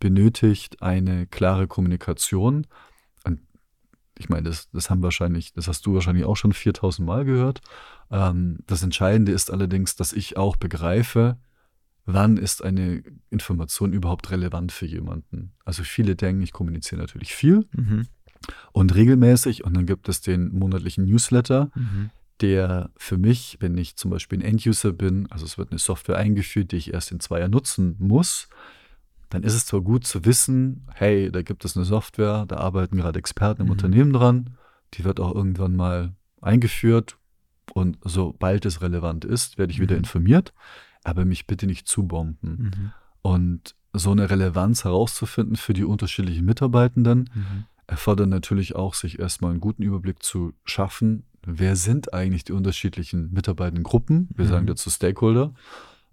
benötigt 0.00 0.82
eine 0.82 1.26
klare 1.26 1.66
Kommunikation. 1.66 2.66
Und 3.24 3.40
ich 4.18 4.28
meine, 4.28 4.48
das, 4.48 4.70
das 4.70 4.90
haben 4.90 5.02
wahrscheinlich, 5.02 5.52
das 5.52 5.68
hast 5.68 5.84
du 5.86 5.94
wahrscheinlich 5.94 6.24
auch 6.24 6.36
schon 6.36 6.52
4000 6.52 7.06
Mal 7.06 7.24
gehört. 7.24 7.60
Ähm, 8.10 8.58
das 8.66 8.82
Entscheidende 8.82 9.32
ist 9.32 9.50
allerdings, 9.50 9.96
dass 9.96 10.12
ich 10.12 10.36
auch 10.36 10.56
begreife, 10.56 11.38
wann 12.04 12.36
ist 12.38 12.64
eine 12.64 13.02
Information 13.28 13.92
überhaupt 13.92 14.30
relevant 14.30 14.72
für 14.72 14.86
jemanden. 14.86 15.52
Also 15.64 15.82
viele 15.82 16.16
denken, 16.16 16.42
ich 16.42 16.52
kommuniziere 16.52 17.00
natürlich 17.00 17.34
viel 17.34 17.66
Mhm. 17.72 18.06
und 18.72 18.94
regelmäßig 18.94 19.64
und 19.64 19.76
dann 19.76 19.84
gibt 19.84 20.08
es 20.08 20.20
den 20.22 20.56
monatlichen 20.56 21.04
Newsletter, 21.04 21.70
Mhm. 21.74 22.10
Der 22.40 22.90
für 22.96 23.18
mich, 23.18 23.56
wenn 23.60 23.76
ich 23.76 23.96
zum 23.96 24.10
Beispiel 24.10 24.38
ein 24.38 24.44
End-User 24.44 24.92
bin, 24.92 25.26
also 25.30 25.44
es 25.44 25.58
wird 25.58 25.70
eine 25.70 25.78
Software 25.78 26.16
eingeführt, 26.16 26.72
die 26.72 26.76
ich 26.76 26.92
erst 26.92 27.12
in 27.12 27.20
zwei 27.20 27.40
Jahren 27.40 27.50
nutzen 27.50 27.96
muss, 27.98 28.48
dann 29.30 29.42
ist 29.42 29.54
es 29.54 29.66
zwar 29.66 29.80
gut 29.82 30.06
zu 30.06 30.24
wissen, 30.24 30.86
hey, 30.94 31.30
da 31.30 31.42
gibt 31.42 31.64
es 31.64 31.76
eine 31.76 31.84
Software, 31.84 32.46
da 32.46 32.56
arbeiten 32.58 32.96
gerade 32.96 33.18
Experten 33.18 33.62
im 33.62 33.66
Mhm. 33.66 33.72
Unternehmen 33.72 34.12
dran, 34.12 34.56
die 34.94 35.04
wird 35.04 35.20
auch 35.20 35.34
irgendwann 35.34 35.76
mal 35.76 36.14
eingeführt 36.40 37.18
und 37.74 37.98
sobald 38.02 38.64
es 38.64 38.80
relevant 38.80 39.24
ist, 39.24 39.58
werde 39.58 39.72
ich 39.72 39.80
wieder 39.80 39.96
Mhm. 39.96 40.00
informiert, 40.04 40.54
aber 41.04 41.24
mich 41.24 41.46
bitte 41.46 41.66
nicht 41.66 41.86
zubomben. 41.86 42.70
Mhm. 42.74 42.92
Und 43.22 43.74
so 43.92 44.12
eine 44.12 44.30
Relevanz 44.30 44.84
herauszufinden 44.84 45.56
für 45.56 45.72
die 45.74 45.84
unterschiedlichen 45.84 46.44
Mitarbeitenden, 46.44 47.28
Mhm. 47.34 47.64
erfordert 47.86 48.28
natürlich 48.28 48.76
auch, 48.76 48.94
sich 48.94 49.18
erstmal 49.18 49.50
einen 49.50 49.60
guten 49.60 49.82
Überblick 49.82 50.22
zu 50.22 50.52
schaffen, 50.64 51.24
wer 51.50 51.76
sind 51.76 52.12
eigentlich 52.12 52.44
die 52.44 52.52
unterschiedlichen 52.52 53.32
mitarbeitenden 53.32 53.84
Gruppen. 53.84 54.28
Wir 54.34 54.44
Mhm. 54.44 54.50
sagen 54.50 54.66
dazu 54.66 54.90
Stakeholder. 54.90 55.54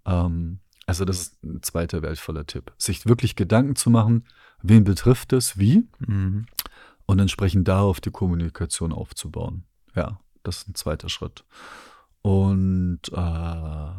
Ähm, 0.06 0.60
also 0.86 1.04
das 1.04 1.18
ist 1.22 1.44
ein 1.44 1.62
zweiter 1.62 2.02
wertvoller 2.02 2.46
Tipp. 2.46 2.72
Sich 2.78 3.06
wirklich 3.06 3.36
Gedanken 3.36 3.76
zu 3.76 3.90
machen, 3.90 4.26
wen 4.62 4.84
betrifft 4.84 5.34
es, 5.34 5.58
wie 5.58 5.88
Mhm. 6.00 6.46
und 7.06 7.20
entsprechend 7.20 7.68
darauf 7.68 8.00
die 8.00 8.12
Kommunikation 8.12 8.94
aufzubauen. 8.94 9.64
Ja, 9.96 10.20
das 10.44 10.58
ist 10.60 10.70
ein 10.70 10.76
zweiter 10.76 11.10
Schritt. 11.10 11.44
Und 12.22 13.02
äh, 13.12 13.90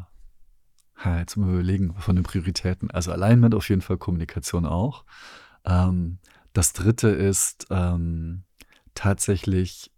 jetzt 1.20 1.36
mal 1.36 1.50
überlegen 1.52 1.94
von 1.98 2.16
den 2.16 2.24
Prioritäten. 2.24 2.90
Also 2.90 3.12
Alignment 3.12 3.54
auf 3.54 3.68
jeden 3.68 3.82
Fall, 3.82 3.98
Kommunikation 3.98 4.64
auch. 4.66 5.04
Ähm, 5.64 6.18
das 6.52 6.72
dritte 6.72 7.08
ist 7.08 7.66
ähm, 7.70 8.44
tatsächlich 8.94 9.92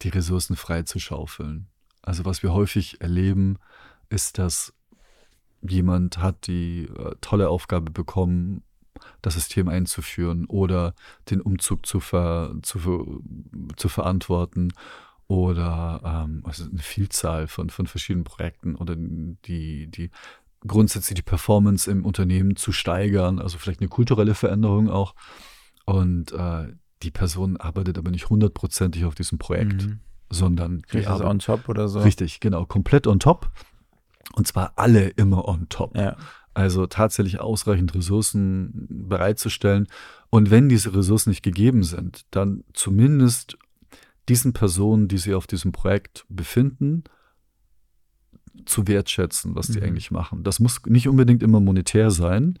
die 0.00 0.08
Ressourcen 0.08 0.56
frei 0.56 0.82
zu 0.82 0.98
schaufeln. 0.98 1.68
Also 2.02 2.24
was 2.24 2.42
wir 2.42 2.52
häufig 2.52 3.00
erleben, 3.00 3.58
ist, 4.08 4.38
dass 4.38 4.74
jemand 5.62 6.18
hat 6.18 6.46
die 6.46 6.84
äh, 6.84 7.14
tolle 7.20 7.48
Aufgabe 7.48 7.90
bekommen, 7.90 8.64
das 9.20 9.34
System 9.34 9.68
einzuführen 9.68 10.46
oder 10.46 10.94
den 11.30 11.40
Umzug 11.40 11.86
zu, 11.86 12.00
ver, 12.00 12.54
zu, 12.62 13.22
zu 13.76 13.88
verantworten 13.88 14.72
oder 15.28 16.00
ähm, 16.04 16.42
also 16.44 16.64
eine 16.64 16.78
Vielzahl 16.78 17.46
von, 17.48 17.70
von 17.70 17.86
verschiedenen 17.86 18.24
Projekten 18.24 18.74
oder 18.74 18.94
die, 18.96 19.86
die 19.88 20.10
grundsätzlich 20.66 21.16
die 21.16 21.22
Performance 21.22 21.90
im 21.90 22.04
Unternehmen 22.04 22.56
zu 22.56 22.72
steigern, 22.72 23.38
also 23.38 23.58
vielleicht 23.58 23.80
eine 23.80 23.88
kulturelle 23.88 24.34
Veränderung 24.34 24.90
auch. 24.90 25.14
Und 25.84 26.32
äh, 26.32 26.72
die 27.02 27.10
Person 27.10 27.56
arbeitet 27.56 27.98
aber 27.98 28.10
nicht 28.10 28.28
hundertprozentig 28.30 29.04
auf 29.04 29.14
diesem 29.14 29.38
Projekt, 29.38 29.86
Mhm. 29.86 30.00
sondern 30.30 30.82
die 30.92 31.06
arbeitet- 31.06 31.26
on 31.30 31.38
top 31.40 31.68
oder 31.68 31.88
so? 31.88 32.00
Richtig, 32.00 32.40
genau, 32.40 32.64
komplett 32.66 33.06
on 33.06 33.18
top. 33.20 33.50
Und 34.34 34.46
zwar 34.46 34.72
alle 34.76 35.08
immer 35.08 35.46
on 35.48 35.68
top. 35.68 35.96
Ja. 35.96 36.16
Also 36.54 36.86
tatsächlich 36.86 37.40
ausreichend 37.40 37.94
Ressourcen 37.94 38.86
bereitzustellen. 38.88 39.88
Und 40.30 40.50
wenn 40.50 40.68
diese 40.68 40.94
Ressourcen 40.94 41.30
nicht 41.30 41.42
gegeben 41.42 41.82
sind, 41.82 42.22
dann 42.30 42.62
zumindest 42.74 43.56
diesen 44.28 44.52
Personen, 44.52 45.08
die 45.08 45.18
sich 45.18 45.34
auf 45.34 45.46
diesem 45.46 45.72
Projekt 45.72 46.24
befinden, 46.28 47.04
zu 48.66 48.86
wertschätzen, 48.86 49.54
was 49.54 49.68
die 49.68 49.78
Mhm. 49.78 49.84
eigentlich 49.86 50.10
machen. 50.10 50.44
Das 50.44 50.60
muss 50.60 50.80
nicht 50.86 51.08
unbedingt 51.08 51.42
immer 51.42 51.58
monetär 51.60 52.10
sein, 52.10 52.58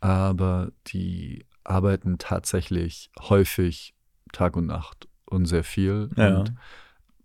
aber 0.00 0.70
die 0.88 1.44
arbeiten 1.64 2.18
tatsächlich 2.18 3.10
häufig 3.20 3.94
Tag 4.32 4.56
und 4.56 4.66
Nacht 4.66 5.08
und 5.26 5.46
sehr 5.46 5.64
viel. 5.64 6.10
Ja. 6.16 6.38
Und 6.38 6.54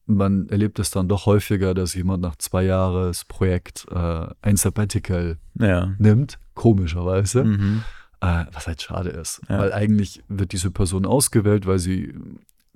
man 0.06 0.48
erlebt 0.50 0.80
es 0.80 0.90
dann 0.90 1.08
doch 1.10 1.26
häufiger, 1.26 1.74
dass 1.74 1.94
jemand 1.94 2.22
nach 2.22 2.38
zwei 2.38 2.64
Jahres 2.64 3.26
Projekt 3.26 3.86
äh, 3.92 4.28
ein 4.42 4.56
Sabbatical 4.58 5.38
Ja. 5.60 5.94
nimmt, 5.98 6.40
komischerweise, 6.54 7.44
Mhm. 7.44 7.84
äh, 8.22 8.46
was 8.52 8.68
halt 8.68 8.82
schade 8.82 9.10
ist. 9.10 9.42
Ja. 9.50 9.60
Weil 9.60 9.74
eigentlich 9.74 10.24
wird 10.30 10.54
diese 10.54 10.72
Person 10.72 11.06
ausgewählt, 11.06 11.66
weil 11.66 11.80
sie 11.80 12.14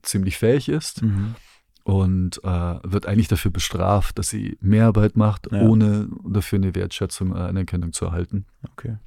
ziemlich 0.01 0.37
fähig 0.37 0.67
ist 0.67 1.03
Mhm. 1.03 1.35
und 1.83 2.43
äh, 2.43 2.79
wird 2.83 3.05
eigentlich 3.05 3.27
dafür 3.29 3.51
bestraft, 3.51 4.17
dass 4.19 4.27
sie 4.29 4.57
Mehrarbeit 4.59 5.15
macht, 5.15 5.49
Ja. 5.51 5.61
ohne 5.61 6.09
dafür 6.27 6.57
eine 6.57 6.75
Wertschätzung, 6.75 7.33
äh, 7.35 7.39
Anerkennung 7.39 7.93
zu 7.93 8.05
erhalten. 8.05 8.45
Okay. 8.73 8.97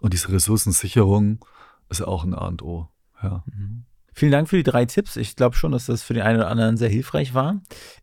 Und 0.00 0.12
diese 0.12 0.30
Ressourcensicherung 0.30 1.38
ist 2.00 2.06
auch 2.06 2.24
ein 2.24 2.34
A 2.34 2.46
und 2.46 2.62
O. 2.62 2.88
Ja. 3.22 3.44
Vielen 4.16 4.30
Dank 4.30 4.48
für 4.48 4.56
die 4.56 4.62
drei 4.62 4.84
Tipps. 4.84 5.16
Ich 5.16 5.34
glaube 5.34 5.56
schon, 5.56 5.72
dass 5.72 5.86
das 5.86 6.04
für 6.04 6.14
den 6.14 6.22
einen 6.22 6.38
oder 6.38 6.48
anderen 6.48 6.76
sehr 6.76 6.88
hilfreich 6.88 7.34
war. 7.34 7.60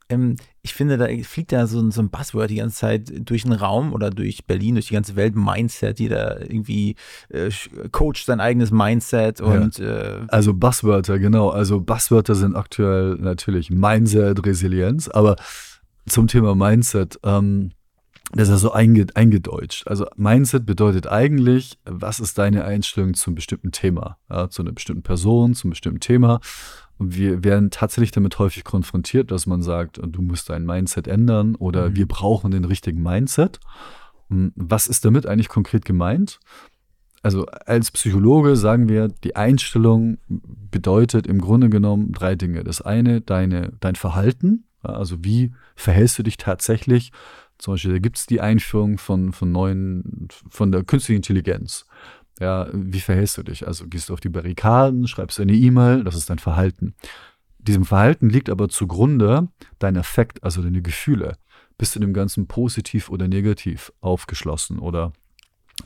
Ähm, 0.09 0.35
ich 0.61 0.73
finde, 0.73 0.97
da 0.97 1.07
fliegt 1.23 1.53
da 1.53 1.67
so 1.67 1.79
ein, 1.79 1.91
so 1.91 2.01
ein 2.01 2.09
Buzzword 2.09 2.49
die 2.49 2.55
ganze 2.55 2.75
Zeit 2.75 3.11
durch 3.29 3.43
den 3.43 3.53
Raum 3.53 3.93
oder 3.93 4.09
durch 4.09 4.45
Berlin, 4.45 4.75
durch 4.75 4.87
die 4.87 4.93
ganze 4.93 5.15
Welt, 5.15 5.35
Mindset. 5.37 6.01
Jeder 6.01 6.41
irgendwie 6.41 6.95
äh, 7.29 7.49
coacht 7.91 8.25
sein 8.25 8.41
eigenes 8.41 8.71
Mindset 8.71 9.39
und 9.39 9.79
äh, 9.79 10.19
Also 10.27 10.53
Buzzwörter, 10.53 11.17
genau. 11.17 11.49
Also 11.49 11.79
Buzzwörter 11.79 12.35
sind 12.35 12.57
aktuell 12.57 13.15
natürlich 13.15 13.69
Mindset, 13.69 14.45
Resilienz, 14.45 15.07
aber 15.07 15.37
zum 16.07 16.27
Thema 16.27 16.55
Mindset, 16.55 17.19
ähm, 17.23 17.71
das 18.33 18.47
ist 18.47 18.51
ja 18.53 18.57
so 18.57 18.71
einge 18.71 19.07
eingedeutscht. 19.13 19.87
Also 19.87 20.05
Mindset 20.15 20.65
bedeutet 20.65 21.07
eigentlich, 21.07 21.79
was 21.85 22.19
ist 22.19 22.37
deine 22.37 22.63
Einstellung 22.63 23.13
zum 23.13 23.35
bestimmten 23.35 23.71
Thema, 23.71 24.17
ja, 24.29 24.49
zu 24.49 24.61
einer 24.61 24.71
bestimmten 24.71 25.03
Person, 25.03 25.53
zum 25.53 25.71
bestimmten 25.71 25.99
Thema. 25.99 26.39
Und 26.97 27.15
wir 27.15 27.43
werden 27.43 27.71
tatsächlich 27.71 28.11
damit 28.11 28.37
häufig 28.39 28.63
konfrontiert, 28.63 29.31
dass 29.31 29.47
man 29.47 29.61
sagt, 29.63 29.99
du 30.01 30.21
musst 30.21 30.49
dein 30.49 30.65
Mindset 30.65 31.07
ändern 31.07 31.55
oder 31.55 31.89
Mhm. 31.89 31.95
wir 31.95 32.07
brauchen 32.07 32.51
den 32.51 32.63
richtigen 32.63 33.01
Mindset. 33.01 33.59
Und 34.29 34.53
Was 34.55 34.87
ist 34.87 35.03
damit 35.03 35.25
eigentlich 35.25 35.49
konkret 35.49 35.83
gemeint? 35.83 36.39
Also 37.23 37.45
als 37.45 37.91
Psychologe 37.91 38.55
sagen 38.55 38.87
wir, 38.87 39.09
die 39.09 39.35
Einstellung 39.35 40.17
bedeutet 40.27 41.27
im 41.27 41.39
Grunde 41.39 41.69
genommen 41.69 42.13
drei 42.13 42.35
Dinge. 42.35 42.63
Das 42.63 42.81
eine, 42.81 43.21
deine, 43.21 43.73
dein 43.79 43.95
Verhalten, 43.95 44.65
also 44.81 45.17
wie 45.23 45.53
verhältst 45.75 46.17
du 46.17 46.23
dich 46.23 46.37
tatsächlich? 46.37 47.11
Zum 47.61 47.75
Beispiel, 47.75 47.91
da 47.93 47.99
gibt 47.99 48.17
es 48.17 48.25
die 48.25 48.41
Einführung 48.41 48.97
von, 48.97 49.31
von 49.31 49.51
neuen, 49.51 50.27
von 50.49 50.71
der 50.71 50.83
künstlichen 50.83 51.17
Intelligenz. 51.17 51.85
Ja, 52.39 52.67
wie 52.73 52.99
verhältst 52.99 53.37
du 53.37 53.43
dich? 53.43 53.67
Also 53.67 53.87
gehst 53.87 54.09
du 54.09 54.13
auf 54.13 54.19
die 54.19 54.29
Barrikaden, 54.29 55.07
schreibst 55.07 55.39
eine 55.39 55.53
E-Mail, 55.53 56.03
das 56.03 56.15
ist 56.15 56.29
dein 56.31 56.39
Verhalten. 56.39 56.95
Diesem 57.59 57.85
Verhalten 57.85 58.29
liegt 58.29 58.49
aber 58.49 58.67
zugrunde 58.67 59.47
dein 59.77 59.95
Affekt, 59.95 60.43
also 60.43 60.63
deine 60.63 60.81
Gefühle. 60.81 61.37
Bist 61.77 61.95
du 61.95 61.99
dem 61.99 62.13
Ganzen 62.13 62.47
positiv 62.47 63.09
oder 63.09 63.27
negativ 63.27 63.93
aufgeschlossen? 64.01 64.79
Oder 64.79 65.13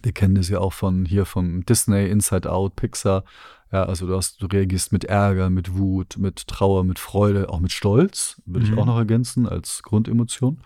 wir 0.02 0.14
kennen 0.14 0.36
das 0.36 0.48
ja 0.48 0.60
auch 0.60 0.72
von 0.74 1.04
hier 1.06 1.26
vom 1.26 1.66
Disney, 1.66 2.08
Inside 2.08 2.50
Out, 2.50 2.78
Pixar. 2.78 3.26
Ja, 3.74 3.84
also 3.84 4.08
du, 4.08 4.16
hast, 4.16 4.42
du 4.42 4.46
reagierst 4.46 4.94
mit 4.94 5.04
Ärger, 5.04 5.50
mit 5.50 5.78
Wut, 5.78 6.18
mit 6.18 6.48
Trauer, 6.48 6.86
mit 6.86 7.00
Freude, 7.00 7.50
auch 7.50 7.60
mit 7.60 7.74
Stolz, 7.74 8.42
würde 8.46 8.66
Mhm. 8.66 8.74
ich 8.74 8.80
auch 8.80 8.86
noch 8.86 8.98
ergänzen 8.98 9.46
als 9.46 9.84
Grundemotion. 9.84 10.60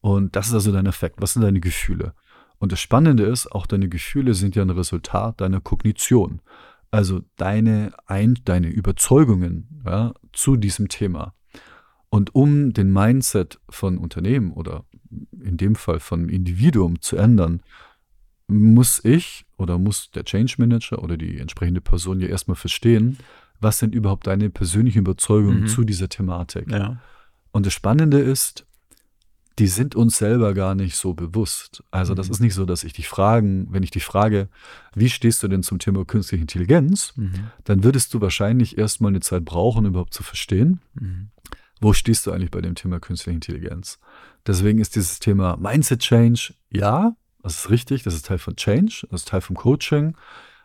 Und 0.00 0.36
das 0.36 0.48
ist 0.48 0.54
also 0.54 0.72
dein 0.72 0.86
Effekt. 0.86 1.20
Was 1.20 1.32
sind 1.32 1.42
deine 1.42 1.60
Gefühle? 1.60 2.14
Und 2.58 2.72
das 2.72 2.80
Spannende 2.80 3.24
ist, 3.24 3.50
auch 3.52 3.66
deine 3.66 3.88
Gefühle 3.88 4.34
sind 4.34 4.56
ja 4.56 4.62
ein 4.62 4.70
Resultat 4.70 5.40
deiner 5.40 5.60
Kognition. 5.60 6.40
Also 6.90 7.20
deine, 7.36 7.92
Ein 8.06 8.38
deine 8.44 8.68
Überzeugungen 8.68 9.82
ja, 9.84 10.14
zu 10.32 10.56
diesem 10.56 10.88
Thema. 10.88 11.34
Und 12.10 12.34
um 12.34 12.72
den 12.72 12.92
Mindset 12.92 13.60
von 13.68 13.98
Unternehmen 13.98 14.52
oder 14.52 14.84
in 15.42 15.56
dem 15.56 15.74
Fall 15.74 16.00
von 16.00 16.28
Individuum 16.28 17.00
zu 17.02 17.16
ändern, 17.16 17.60
muss 18.46 19.04
ich 19.04 19.44
oder 19.58 19.78
muss 19.78 20.10
der 20.12 20.24
Change 20.24 20.54
Manager 20.58 21.02
oder 21.02 21.18
die 21.18 21.38
entsprechende 21.38 21.82
Person 21.82 22.20
ja 22.20 22.28
erstmal 22.28 22.56
verstehen, 22.56 23.18
was 23.60 23.78
sind 23.78 23.94
überhaupt 23.94 24.26
deine 24.26 24.48
persönlichen 24.48 25.00
Überzeugungen 25.00 25.62
Mhm. 25.62 25.66
zu 25.66 25.84
dieser 25.84 26.08
Thematik. 26.08 26.70
ja. 26.70 26.96
Und 27.50 27.66
das 27.66 27.72
Spannende 27.74 28.18
ist, 28.20 28.66
die 29.58 29.66
sind 29.66 29.94
uns 29.96 30.18
selber 30.18 30.54
gar 30.54 30.74
nicht 30.74 30.96
so 30.96 31.14
bewusst. 31.14 31.82
Also 31.90 32.14
das 32.14 32.28
Mhm. 32.28 32.32
ist 32.32 32.40
nicht 32.40 32.54
so, 32.54 32.64
dass 32.64 32.84
ich 32.84 32.92
dich 32.92 33.08
fragen, 33.08 33.66
wenn 33.70 33.82
ich 33.82 33.90
dich 33.90 34.04
frage, 34.04 34.48
wie 34.94 35.08
stehst 35.10 35.42
du 35.42 35.48
denn 35.48 35.62
zum 35.62 35.78
Thema 35.78 36.04
künstliche 36.04 36.42
Intelligenz, 36.42 37.12
Mhm. 37.16 37.50
dann 37.64 37.82
würdest 37.84 38.14
du 38.14 38.20
wahrscheinlich 38.20 38.78
erstmal 38.78 39.10
eine 39.10 39.20
Zeit 39.20 39.44
brauchen, 39.44 39.84
überhaupt 39.86 40.14
zu 40.14 40.22
verstehen, 40.22 40.80
Mhm. 40.94 41.30
wo 41.80 41.92
stehst 41.92 42.26
du 42.26 42.32
eigentlich 42.32 42.50
bei 42.50 42.60
dem 42.60 42.74
Thema 42.74 43.00
künstliche 43.00 43.34
Intelligenz. 43.34 43.98
Deswegen 44.46 44.78
ist 44.78 44.94
dieses 44.96 45.18
Thema 45.18 45.56
Mindset 45.56 46.00
Change, 46.00 46.54
ja, 46.70 47.16
das 47.42 47.58
ist 47.58 47.70
richtig, 47.70 48.02
das 48.02 48.14
ist 48.14 48.26
Teil 48.26 48.38
von 48.38 48.56
Change, 48.56 49.06
das 49.10 49.22
ist 49.22 49.28
Teil 49.28 49.40
vom 49.40 49.56
Coaching, 49.56 50.16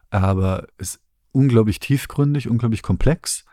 aber 0.09 0.67
es 0.77 0.95
ist 0.95 0.99
unglaublich 1.31 1.79
tiefgründig, 1.79 2.47
unglaublich 2.49 2.81
komplex. 2.83 3.45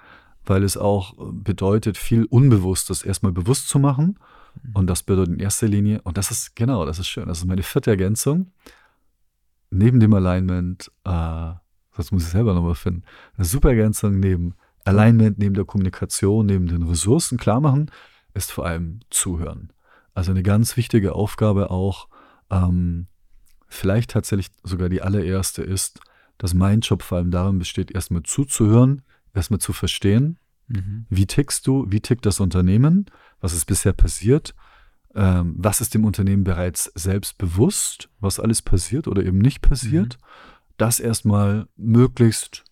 weil 0.46 0.64
es 0.64 0.78
auch 0.78 1.14
bedeutet, 1.32 1.98
viel 1.98 2.24
Unbewusstes 2.24 3.02
erstmal 3.02 3.30
bewusst 3.30 3.68
zu 3.68 3.78
machen. 3.78 4.18
Und 4.74 4.88
das 4.88 5.02
bedeutet 5.02 5.34
in 5.34 5.40
erster 5.40 5.68
Linie, 5.68 6.00
und 6.02 6.16
das 6.16 6.30
ist 6.30 6.56
genau, 6.56 6.84
das 6.84 6.98
ist 6.98 7.08
schön, 7.08 7.28
das 7.28 7.38
ist 7.38 7.46
meine 7.46 7.62
vierte 7.62 7.90
Ergänzung, 7.90 8.52
neben 9.70 10.00
dem 10.00 10.12
Alignment, 10.12 10.90
äh, 11.04 11.52
das 11.96 12.12
muss 12.12 12.24
ich 12.24 12.28
selber 12.30 12.54
nochmal 12.54 12.74
finden, 12.74 13.02
eine 13.36 13.44
super 13.44 13.70
Ergänzung 13.70 14.20
neben 14.20 14.54
Alignment, 14.84 15.38
neben 15.38 15.54
der 15.54 15.64
Kommunikation, 15.64 16.46
neben 16.46 16.66
den 16.66 16.82
Ressourcen 16.82 17.38
klar 17.38 17.60
machen, 17.60 17.90
ist 18.34 18.52
vor 18.52 18.66
allem 18.66 19.00
Zuhören. 19.10 19.72
Also 20.14 20.30
eine 20.30 20.42
ganz 20.42 20.76
wichtige 20.76 21.14
Aufgabe 21.14 21.70
auch, 21.70 22.08
ähm, 22.50 23.06
vielleicht 23.68 24.10
tatsächlich 24.10 24.48
sogar 24.62 24.88
die 24.88 25.02
allererste 25.02 25.62
ist, 25.62 26.00
dass 26.38 26.54
mein 26.54 26.80
Job 26.80 27.02
vor 27.02 27.18
allem 27.18 27.30
darin 27.30 27.58
besteht, 27.58 27.90
erstmal 27.90 28.22
zuzuhören, 28.22 29.02
erstmal 29.34 29.60
zu 29.60 29.72
verstehen, 29.72 30.38
mhm. 30.68 31.06
wie 31.08 31.26
tickst 31.26 31.66
du, 31.66 31.86
wie 31.88 32.00
tickt 32.00 32.26
das 32.26 32.40
Unternehmen, 32.40 33.06
was 33.40 33.52
ist 33.52 33.66
bisher 33.66 33.92
passiert, 33.92 34.54
ähm, 35.14 35.54
was 35.58 35.80
ist 35.80 35.94
dem 35.94 36.04
Unternehmen 36.04 36.44
bereits 36.44 36.84
selbst 36.94 37.38
bewusst, 37.38 38.08
was 38.20 38.38
alles 38.38 38.62
passiert 38.62 39.08
oder 39.08 39.24
eben 39.24 39.38
nicht 39.38 39.62
passiert, 39.62 40.18
mhm. 40.18 40.24
das 40.76 41.00
erstmal 41.00 41.66
möglichst, 41.76 42.64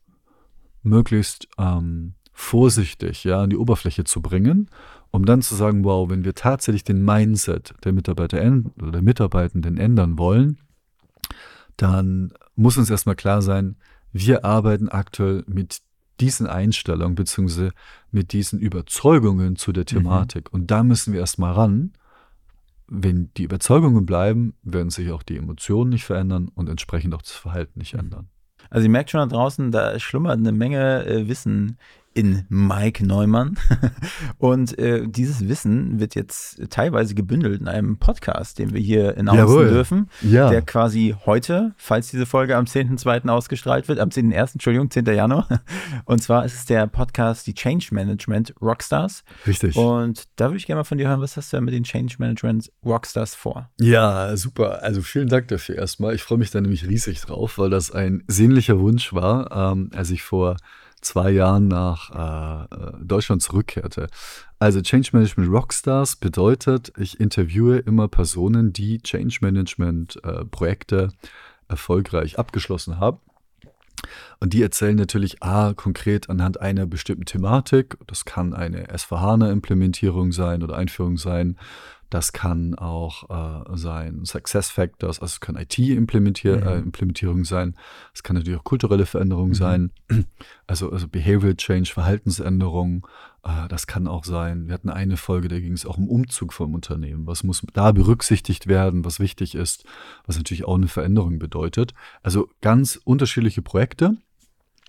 möglichst 0.82 1.48
ähm, 1.58 2.14
vorsichtig 2.32 3.24
ja, 3.24 3.42
an 3.42 3.50
die 3.50 3.56
Oberfläche 3.56 4.04
zu 4.04 4.22
bringen, 4.22 4.70
um 5.10 5.24
dann 5.24 5.42
zu 5.42 5.56
sagen, 5.56 5.84
wow, 5.84 6.08
wenn 6.08 6.24
wir 6.24 6.34
tatsächlich 6.34 6.84
den 6.84 7.04
Mindset 7.04 7.74
der 7.84 7.92
Mitarbeiter 7.92 8.38
oder 8.76 8.92
der 8.92 9.02
Mitarbeitenden 9.02 9.76
ändern 9.76 10.18
wollen, 10.18 10.58
dann 11.76 12.32
muss 12.54 12.78
uns 12.78 12.90
erstmal 12.90 13.16
klar 13.16 13.42
sein, 13.42 13.76
wir 14.12 14.44
arbeiten 14.44 14.88
aktuell 14.88 15.44
mit 15.46 15.80
diesen 16.20 16.46
Einstellungen 16.46 17.14
bzw. 17.14 17.70
mit 18.10 18.32
diesen 18.32 18.58
Überzeugungen 18.58 19.56
zu 19.56 19.72
der 19.72 19.82
mhm. 19.82 19.86
Thematik. 19.86 20.52
Mhm. 20.52 20.60
Und 20.60 20.70
da 20.70 20.82
müssen 20.82 21.12
wir 21.12 21.20
erstmal 21.20 21.52
ran. 21.52 21.92
Wenn 22.86 23.30
die 23.36 23.42
Überzeugungen 23.42 24.06
bleiben, 24.06 24.54
werden 24.62 24.90
sich 24.90 25.10
auch 25.10 25.22
die 25.22 25.36
Emotionen 25.36 25.90
nicht 25.90 26.04
verändern 26.04 26.50
und 26.54 26.68
entsprechend 26.68 27.14
auch 27.14 27.22
das 27.22 27.32
Verhalten 27.32 27.78
nicht 27.78 27.94
mhm. 27.94 28.00
ändern. 28.00 28.28
Also 28.70 28.84
ihr 28.84 28.90
merkt 28.90 29.10
schon 29.10 29.20
da 29.20 29.26
draußen, 29.34 29.70
da 29.70 29.98
schlummert 29.98 30.38
eine 30.38 30.52
Menge 30.52 31.06
äh, 31.06 31.28
Wissen 31.28 31.78
in 32.18 32.44
Mike 32.48 33.06
Neumann. 33.06 33.56
Und 34.38 34.76
äh, 34.76 35.06
dieses 35.06 35.48
Wissen 35.48 36.00
wird 36.00 36.16
jetzt 36.16 36.68
teilweise 36.68 37.14
gebündelt 37.14 37.60
in 37.60 37.68
einem 37.68 37.98
Podcast, 37.98 38.58
den 38.58 38.74
wir 38.74 38.80
hier 38.80 39.16
announcen 39.16 39.68
dürfen, 39.68 40.10
ja. 40.22 40.50
der 40.50 40.62
quasi 40.62 41.14
heute, 41.26 41.74
falls 41.76 42.10
diese 42.10 42.26
Folge 42.26 42.56
am 42.56 42.64
10.2. 42.64 43.28
ausgestrahlt 43.28 43.86
wird, 43.86 44.00
am 44.00 44.08
10.1., 44.08 44.54
Entschuldigung, 44.54 44.90
10. 44.90 45.06
Januar. 45.06 45.46
Und 46.06 46.20
zwar 46.20 46.44
ist 46.44 46.54
es 46.54 46.66
der 46.66 46.88
Podcast 46.88 47.46
Die 47.46 47.54
Change 47.54 47.90
Management 47.92 48.52
Rockstars. 48.60 49.22
Richtig. 49.46 49.76
Und 49.76 50.24
da 50.34 50.46
würde 50.46 50.56
ich 50.56 50.66
gerne 50.66 50.80
mal 50.80 50.84
von 50.84 50.98
dir 50.98 51.06
hören, 51.08 51.20
was 51.20 51.36
hast 51.36 51.52
du 51.52 51.60
mit 51.60 51.72
den 51.72 51.84
Change 51.84 52.16
Management 52.18 52.72
Rockstars 52.84 53.36
vor? 53.36 53.70
Ja, 53.78 54.36
super. 54.36 54.82
Also 54.82 55.02
vielen 55.02 55.28
Dank 55.28 55.46
dafür 55.46 55.76
erstmal. 55.76 56.16
Ich 56.16 56.24
freue 56.24 56.38
mich 56.38 56.50
da 56.50 56.60
nämlich 56.60 56.84
riesig 56.84 57.20
drauf, 57.20 57.58
weil 57.58 57.70
das 57.70 57.92
ein 57.92 58.24
sehnlicher 58.26 58.80
Wunsch 58.80 59.12
war, 59.12 59.72
ähm, 59.72 59.90
als 59.94 60.10
ich 60.10 60.24
vor 60.24 60.56
zwei 61.00 61.30
Jahren 61.30 61.68
nach 61.68 62.10
äh, 62.10 62.74
äh, 62.74 62.92
Deutschland 63.02 63.42
zurückkehrte. 63.42 64.08
Also 64.58 64.80
Change 64.80 65.10
Management 65.12 65.50
Rockstars 65.50 66.16
bedeutet, 66.16 66.92
ich 66.98 67.20
interviewe 67.20 67.78
immer 67.78 68.08
Personen, 68.08 68.72
die 68.72 68.98
Change 68.98 69.38
Management 69.40 70.22
äh, 70.24 70.44
Projekte 70.44 71.10
erfolgreich 71.68 72.38
abgeschlossen 72.38 72.98
haben. 72.98 73.18
Und 74.40 74.52
die 74.52 74.62
erzählen 74.62 74.96
natürlich 74.96 75.42
A, 75.42 75.72
konkret 75.74 76.30
anhand 76.30 76.60
einer 76.60 76.86
bestimmten 76.86 77.24
Thematik. 77.24 77.98
Das 78.06 78.24
kann 78.24 78.54
eine 78.54 78.86
S4HANA-Implementierung 78.86 80.32
sein 80.32 80.62
oder 80.62 80.76
Einführung 80.76 81.16
sein. 81.16 81.56
Das 82.10 82.32
kann 82.32 82.74
auch 82.74 83.28
äh, 83.28 83.76
sein 83.76 84.24
Success 84.24 84.70
Factors, 84.70 85.20
also 85.20 85.32
es 85.32 85.40
kann 85.40 85.56
IT-Implementierung 85.56 86.86
mhm. 87.36 87.42
äh, 87.42 87.44
sein. 87.44 87.76
Es 88.14 88.22
kann 88.22 88.36
natürlich 88.36 88.58
auch 88.58 88.64
kulturelle 88.64 89.04
Veränderungen 89.04 89.50
mhm. 89.50 89.54
sein, 89.54 89.90
also, 90.66 90.90
also 90.90 91.06
Behavioral 91.06 91.56
Change, 91.56 91.90
Verhaltensänderungen. 91.92 93.02
Äh, 93.44 93.68
das 93.68 93.86
kann 93.86 94.08
auch 94.08 94.24
sein. 94.24 94.68
Wir 94.68 94.74
hatten 94.74 94.88
eine 94.88 95.18
Folge, 95.18 95.48
da 95.48 95.60
ging 95.60 95.72
es 95.74 95.84
auch 95.84 95.98
um 95.98 96.08
Umzug 96.08 96.54
vom 96.54 96.74
Unternehmen. 96.74 97.26
Was 97.26 97.44
muss 97.44 97.62
da 97.74 97.92
berücksichtigt 97.92 98.66
werden, 98.66 99.04
was 99.04 99.20
wichtig 99.20 99.54
ist, 99.54 99.84
was 100.26 100.38
natürlich 100.38 100.64
auch 100.64 100.76
eine 100.76 100.88
Veränderung 100.88 101.38
bedeutet. 101.38 101.92
Also 102.22 102.48
ganz 102.62 102.98
unterschiedliche 103.04 103.60
Projekte. 103.60 104.16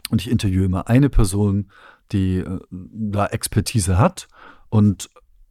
Und 0.09 0.21
ich 0.21 0.31
interviewe 0.31 0.65
immer 0.65 0.87
eine 0.87 1.09
Person, 1.09 1.69
die 2.11 2.37
äh, 2.37 2.59
da 2.71 3.27
Expertise 3.27 3.97
hat 3.97 4.27
und 4.69 5.09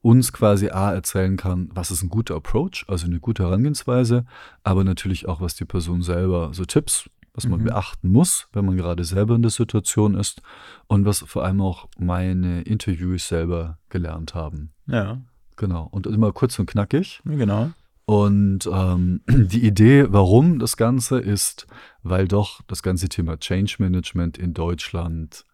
uns 0.09 0.33
quasi 0.33 0.71
A 0.71 0.90
erzählen 0.94 1.37
kann, 1.37 1.68
was 1.75 1.90
ist 1.90 2.03
ein 2.03 2.09
guter 2.09 2.35
Approach, 2.35 2.87
also 2.88 3.05
eine 3.05 3.21
gute 3.21 3.42
Herangehensweise, 3.42 4.25
aber 4.64 4.83
natürlich 4.83 5.29
auch, 5.29 5.42
was 5.42 5.55
die 5.55 5.66
Person 5.66 6.01
selber, 6.01 6.49
so 6.55 6.64
Tipps, 6.64 7.11
was 7.35 7.47
man 7.47 7.61
mhm. 7.61 7.64
beachten 7.64 8.11
muss, 8.11 8.49
wenn 8.55 8.64
man 8.64 8.79
gerade 8.79 9.05
selber 9.05 9.35
in 9.35 9.42
der 9.42 9.51
Situation 9.51 10.14
ist 10.14 10.40
und 10.87 11.05
was 11.05 11.18
vor 11.18 11.44
allem 11.44 11.61
auch 11.61 11.88
meine 11.99 12.62
Interviews 12.62 13.29
selber 13.29 13.77
gelernt 13.90 14.35
haben. 14.35 14.73
Ja. 14.87 15.21
Genau. 15.57 15.88
Und 15.90 16.07
immer 16.07 16.33
kurz 16.33 16.59
und 16.59 16.64
knackig. 16.64 17.21
Genau. 17.27 17.71
Und 18.07 18.66
ähm, 18.73 19.21
die 19.29 19.66
Idee, 19.66 20.07
warum 20.09 20.59
das 20.59 20.79
Ganze 20.79 21.18
ist, 21.18 21.66
weil 22.03 22.27
doch 22.27 22.62
das 22.66 22.83
ganze 22.83 23.11
Thema 23.11 23.38
Change 23.38 23.77
Management 23.79 24.38
in 24.38 24.55
Deutschland 24.55 25.44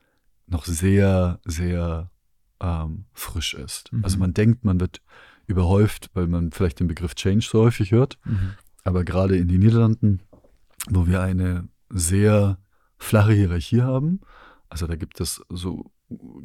noch 0.47 0.65
sehr, 0.65 1.41
sehr 1.45 2.13
ähm, 2.61 3.05
frisch 3.13 3.55
ist. 3.55 3.93
Mhm. 3.93 4.05
Also 4.05 4.19
man 4.19 4.35
denkt, 4.35 4.65
man 4.65 4.81
wird 4.81 5.01
überhäuft, 5.47 6.11
weil 6.15 6.27
man 6.27 6.53
vielleicht 6.53 6.81
den 6.81 6.89
Begriff 6.89 7.15
Change 7.15 7.47
so 7.49 7.63
häufig 7.63 7.93
hört. 7.93 8.19
Mhm. 8.25 8.55
Aber 8.83 9.05
gerade 9.05 9.37
in 9.37 9.49
den 9.49 9.61
Niederlanden, 9.61 10.21
wo 10.89 11.07
wir 11.07 11.23
eine 11.23 11.69
sehr 11.89 12.59
flache 12.99 13.33
Hierarchie 13.33 13.83
haben, 13.83 14.21
also 14.69 14.87
da 14.87 14.97
gibt 14.97 15.21
es 15.21 15.43
so 15.49 15.91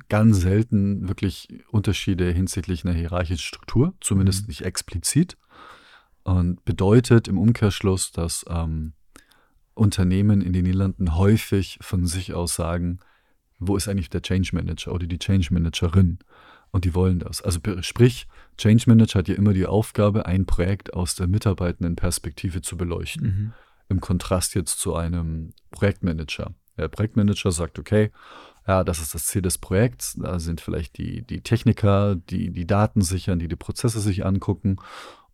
ganz 0.07 0.39
selten 0.41 1.07
wirklich 1.07 1.47
Unterschiede 1.71 2.31
hinsichtlich 2.31 2.85
einer 2.85 2.93
hierarchischen 2.93 3.43
Struktur, 3.43 3.93
zumindest 4.01 4.43
mhm. 4.43 4.47
nicht 4.49 4.61
explizit. 4.61 5.37
Und 6.23 6.63
bedeutet 6.65 7.27
im 7.27 7.37
Umkehrschluss, 7.37 8.11
dass 8.11 8.45
ähm, 8.49 8.93
Unternehmen 9.73 10.41
in 10.41 10.53
den 10.53 10.65
Niederlanden 10.65 11.15
häufig 11.15 11.79
von 11.81 12.05
sich 12.05 12.33
aus 12.33 12.55
sagen, 12.55 12.99
wo 13.59 13.75
ist 13.77 13.87
eigentlich 13.87 14.09
der 14.09 14.21
Change 14.21 14.51
Manager 14.53 14.93
oder 14.93 15.05
die 15.05 15.19
Change 15.19 15.49
Managerin? 15.51 16.19
Und 16.71 16.85
die 16.85 16.93
wollen 16.93 17.19
das. 17.19 17.41
Also 17.41 17.59
sprich, 17.81 18.27
Change 18.57 18.83
Manager 18.87 19.19
hat 19.19 19.27
ja 19.27 19.35
immer 19.35 19.53
die 19.53 19.65
Aufgabe, 19.65 20.25
ein 20.25 20.45
Projekt 20.45 20.93
aus 20.93 21.15
der 21.15 21.27
mitarbeitenden 21.27 21.95
Perspektive 21.95 22.61
zu 22.61 22.77
beleuchten. 22.77 23.23
Mhm. 23.23 23.53
Im 23.89 24.01
Kontrast 24.01 24.53
jetzt 24.53 24.79
zu 24.79 24.95
einem 24.95 25.53
Projektmanager. 25.71 26.53
Der 26.77 26.87
Projektmanager 26.87 27.51
sagt, 27.51 27.79
okay, 27.79 28.11
ja, 28.67 28.83
das 28.83 28.99
ist 28.99 29.15
das 29.15 29.25
Ziel 29.25 29.41
des 29.41 29.57
Projekts. 29.57 30.15
Da 30.21 30.39
sind 30.39 30.61
vielleicht 30.61 30.97
die, 30.99 31.23
die 31.23 31.41
Techniker, 31.41 32.15
die 32.15 32.51
die 32.51 32.67
Daten 32.67 33.01
sichern, 33.01 33.39
die 33.39 33.47
die 33.47 33.55
Prozesse 33.55 33.99
sich 33.99 34.25
angucken. 34.25 34.77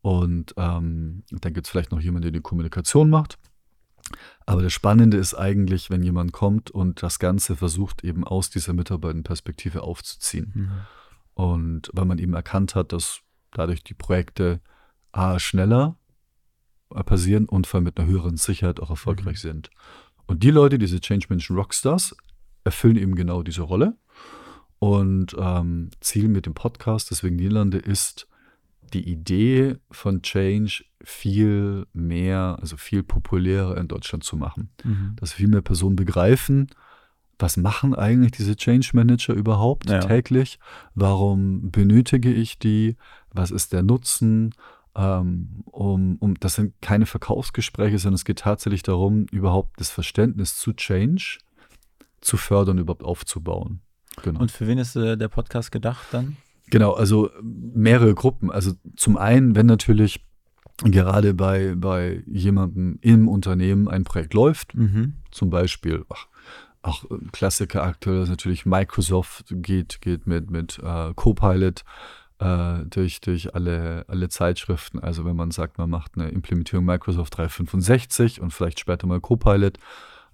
Und 0.01 0.53
ähm, 0.55 1.23
dann 1.31 1.53
gibt 1.53 1.67
es 1.67 1.71
vielleicht 1.71 1.91
noch 1.91 1.99
jemanden, 1.99 2.23
der 2.23 2.31
die 2.31 2.41
Kommunikation 2.41 3.09
macht. 3.09 3.37
Aber 4.45 4.61
das 4.61 4.73
Spannende 4.73 5.17
ist 5.17 5.33
eigentlich, 5.33 5.89
wenn 5.89 6.03
jemand 6.03 6.31
kommt 6.31 6.69
und 6.69 7.01
das 7.01 7.19
Ganze 7.19 7.55
versucht, 7.55 8.03
eben 8.03 8.23
aus 8.23 8.49
dieser 8.49 8.73
Mitarbeiterperspektive 8.73 9.81
aufzuziehen. 9.81 10.51
Mhm. 10.55 10.71
Und 11.33 11.89
weil 11.93 12.05
man 12.05 12.19
eben 12.19 12.33
erkannt 12.33 12.75
hat, 12.75 12.93
dass 12.93 13.21
dadurch 13.51 13.83
die 13.83 13.93
Projekte 13.93 14.61
A, 15.11 15.39
schneller 15.39 15.97
passieren 16.89 17.45
und 17.45 17.67
vor 17.67 17.79
allem 17.79 17.85
mit 17.85 17.99
einer 17.99 18.07
höheren 18.07 18.37
Sicherheit 18.37 18.79
auch 18.79 18.89
erfolgreich 18.89 19.37
mhm. 19.43 19.47
sind. 19.47 19.69
Und 20.27 20.43
die 20.43 20.51
Leute, 20.51 20.77
diese 20.77 20.99
Change 20.99 21.27
Management 21.29 21.59
Rockstars, 21.59 22.15
erfüllen 22.63 22.97
eben 22.97 23.15
genau 23.15 23.43
diese 23.43 23.61
Rolle. 23.61 23.97
Und 24.79 25.35
ähm, 25.39 25.89
Ziel 25.99 26.27
mit 26.27 26.45
dem 26.45 26.53
Podcast, 26.53 27.09
deswegen 27.11 27.37
Niederlande, 27.37 27.77
ist, 27.77 28.27
die 28.93 29.09
Idee 29.09 29.77
von 29.91 30.21
Change 30.21 30.83
viel 31.03 31.85
mehr, 31.93 32.57
also 32.59 32.77
viel 32.77 33.03
populärer 33.03 33.77
in 33.77 33.87
Deutschland 33.87 34.23
zu 34.23 34.37
machen. 34.37 34.69
Mhm. 34.83 35.15
Dass 35.17 35.33
viel 35.33 35.47
mehr 35.47 35.61
Personen 35.61 35.95
begreifen, 35.95 36.67
was 37.37 37.57
machen 37.57 37.95
eigentlich 37.95 38.31
diese 38.31 38.55
Change 38.55 38.91
Manager 38.93 39.33
überhaupt 39.33 39.89
ja. 39.89 39.99
täglich? 39.99 40.59
Warum 40.93 41.69
benötige 41.71 42.31
ich 42.31 42.59
die? 42.59 42.95
Was 43.31 43.51
ist 43.51 43.73
der 43.73 43.83
Nutzen? 43.83 44.53
Ähm, 44.95 45.63
um, 45.65 46.15
um, 46.19 46.35
das 46.35 46.55
sind 46.55 46.73
keine 46.81 47.05
Verkaufsgespräche, 47.05 47.99
sondern 47.99 48.15
es 48.15 48.25
geht 48.25 48.39
tatsächlich 48.39 48.83
darum, 48.83 49.25
überhaupt 49.31 49.79
das 49.79 49.89
Verständnis 49.91 50.57
zu 50.57 50.71
Change 50.73 51.39
zu 52.21 52.37
fördern, 52.37 52.77
überhaupt 52.77 53.03
aufzubauen. 53.03 53.81
Genau. 54.23 54.39
Und 54.39 54.51
für 54.51 54.67
wen 54.67 54.77
ist 54.77 54.95
äh, 54.95 55.17
der 55.17 55.27
Podcast 55.27 55.71
gedacht 55.71 56.05
dann? 56.11 56.37
Genau, 56.69 56.93
also 56.93 57.29
mehrere 57.41 58.13
Gruppen. 58.15 58.51
Also 58.51 58.73
zum 58.95 59.17
einen, 59.17 59.55
wenn 59.55 59.65
natürlich 59.65 60.25
gerade 60.83 61.33
bei, 61.33 61.75
bei 61.75 62.23
jemandem 62.25 62.97
im 63.01 63.27
Unternehmen 63.27 63.87
ein 63.87 64.03
Projekt 64.03 64.33
läuft, 64.33 64.75
mhm. 64.75 65.13
zum 65.31 65.49
Beispiel 65.49 66.03
ach, 66.09 66.27
auch 66.81 67.03
ein 67.09 67.31
Klassiker 67.31 67.83
aktuell 67.83 68.23
ist 68.23 68.29
natürlich 68.29 68.65
Microsoft 68.65 69.45
geht, 69.49 70.01
geht 70.01 70.27
mit, 70.27 70.51
mit 70.51 70.79
äh, 70.83 71.13
Copilot 71.15 71.83
äh, 72.39 72.85
durch, 72.85 73.21
durch 73.21 73.55
alle, 73.55 74.05
alle 74.07 74.29
Zeitschriften. 74.29 74.99
Also 74.99 75.25
wenn 75.25 75.35
man 75.35 75.51
sagt, 75.51 75.77
man 75.77 75.89
macht 75.89 76.13
eine 76.15 76.29
Implementierung 76.29 76.85
Microsoft 76.85 77.37
365 77.37 78.41
und 78.41 78.51
vielleicht 78.51 78.79
später 78.79 79.07
mal 79.07 79.19
Copilot 79.19 79.79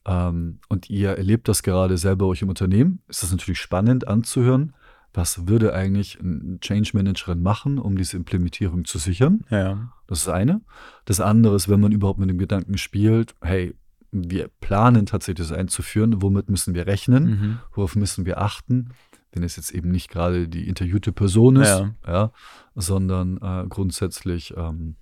ähm, 0.06 0.60
und 0.68 0.90
ihr 0.90 1.12
erlebt 1.12 1.48
das 1.48 1.64
gerade 1.64 1.98
selber 1.98 2.26
euch 2.28 2.42
im 2.42 2.50
Unternehmen, 2.50 3.02
ist 3.08 3.24
das 3.24 3.32
natürlich 3.32 3.60
spannend 3.60 4.08
anzuhören. 4.08 4.74
Was 5.14 5.48
würde 5.48 5.74
eigentlich 5.74 6.20
ein 6.22 6.60
Change 6.62 6.92
Managerin 6.94 7.42
machen, 7.44 7.78
um 7.80 7.98
diese 7.98 8.16
Implementierung 8.18 8.86
zu 8.86 8.98
sichern? 8.98 9.42
Ja. 9.50 9.92
Das 10.08 10.20
ist 10.20 10.30
eine. 10.30 10.62
Das 11.06 11.20
andere 11.20 11.56
ist, 11.56 11.68
wenn 11.68 11.80
man 11.82 11.92
überhaupt 11.92 12.20
mit 12.20 12.30
dem 12.30 12.38
Gedanken 12.38 12.78
spielt, 12.78 13.36
hey, 13.42 13.76
wir 14.14 14.50
planen 14.62 15.06
tatsächlich 15.06 15.48
das 15.48 15.58
einzuführen, 15.58 16.22
womit 16.22 16.50
müssen 16.50 16.74
wir 16.76 16.86
rechnen, 16.88 17.24
Mhm. 17.26 17.60
worauf 17.74 17.96
müssen 17.96 18.26
wir 18.26 18.42
achten, 18.42 18.90
wenn 19.34 19.44
es 19.44 19.56
jetzt 19.56 19.72
eben 19.72 19.90
nicht 19.92 20.10
gerade 20.10 20.48
die 20.50 20.68
interviewte 20.68 21.12
Person 21.14 21.56
ist, 21.58 21.70
Ja. 21.70 21.94
ja. 22.08 22.32
sondern 22.76 23.38
äh, 23.38 23.66
grundsätzlich 23.70 24.54
ähm, 24.58 24.96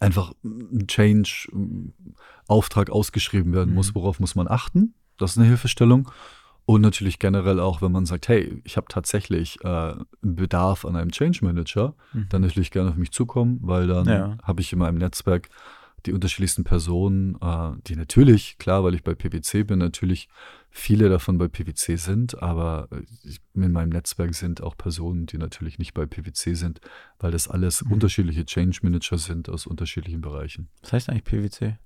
einfach 0.00 0.32
ein 0.44 0.86
Change-Auftrag 0.86 2.90
ausgeschrieben 2.90 3.52
werden 3.52 3.70
Mhm. 3.70 3.74
muss, 3.76 3.94
worauf 3.94 4.20
muss 4.20 4.34
man 4.34 4.48
achten. 4.48 4.94
Das 5.18 5.32
ist 5.32 5.38
eine 5.38 5.46
Hilfestellung. 5.46 6.10
Und 6.70 6.82
natürlich 6.82 7.18
generell 7.18 7.58
auch, 7.58 7.82
wenn 7.82 7.90
man 7.90 8.06
sagt, 8.06 8.28
hey, 8.28 8.60
ich 8.62 8.76
habe 8.76 8.86
tatsächlich 8.88 9.58
äh, 9.64 9.66
einen 9.66 10.06
Bedarf 10.22 10.84
an 10.84 10.94
einem 10.94 11.10
Change 11.10 11.44
Manager, 11.44 11.96
Mhm. 12.12 12.26
dann 12.28 12.42
natürlich 12.42 12.70
gerne 12.70 12.90
auf 12.90 12.94
mich 12.96 13.10
zukommen, 13.10 13.58
weil 13.62 13.88
dann 13.88 14.06
Ja. 14.06 14.38
habe 14.44 14.60
ich 14.60 14.72
in 14.72 14.78
meinem 14.78 14.98
Netzwerk 14.98 15.48
die 16.06 16.12
unterschiedlichsten 16.12 16.62
Personen, 16.62 17.34
äh, 17.42 17.72
die 17.88 17.96
natürlich, 17.96 18.56
klar, 18.58 18.84
weil 18.84 18.94
ich 18.94 19.02
bei 19.02 19.14
PwC 19.16 19.64
bin, 19.64 19.80
natürlich 19.80 20.28
viele 20.70 21.08
davon 21.08 21.38
bei 21.38 21.48
PwC 21.48 21.96
sind, 21.96 22.40
aber 22.40 22.86
äh, 22.92 23.02
in 23.60 23.72
meinem 23.72 23.90
Netzwerk 23.90 24.32
sind 24.36 24.62
auch 24.62 24.76
Personen, 24.76 25.26
die 25.26 25.38
natürlich 25.38 25.80
nicht 25.80 25.92
bei 25.92 26.06
PwC 26.06 26.54
sind, 26.54 26.80
weil 27.18 27.32
das 27.32 27.48
alles 27.48 27.82
Mhm. 27.82 27.94
unterschiedliche 27.94 28.44
Change 28.44 28.78
Manager 28.82 29.18
sind 29.18 29.48
aus 29.48 29.66
unterschiedlichen 29.66 30.20
Bereichen. 30.20 30.68
Was 30.82 30.92
heißt 30.92 31.10
eigentlich 31.10 31.24
PwC? 31.24 31.78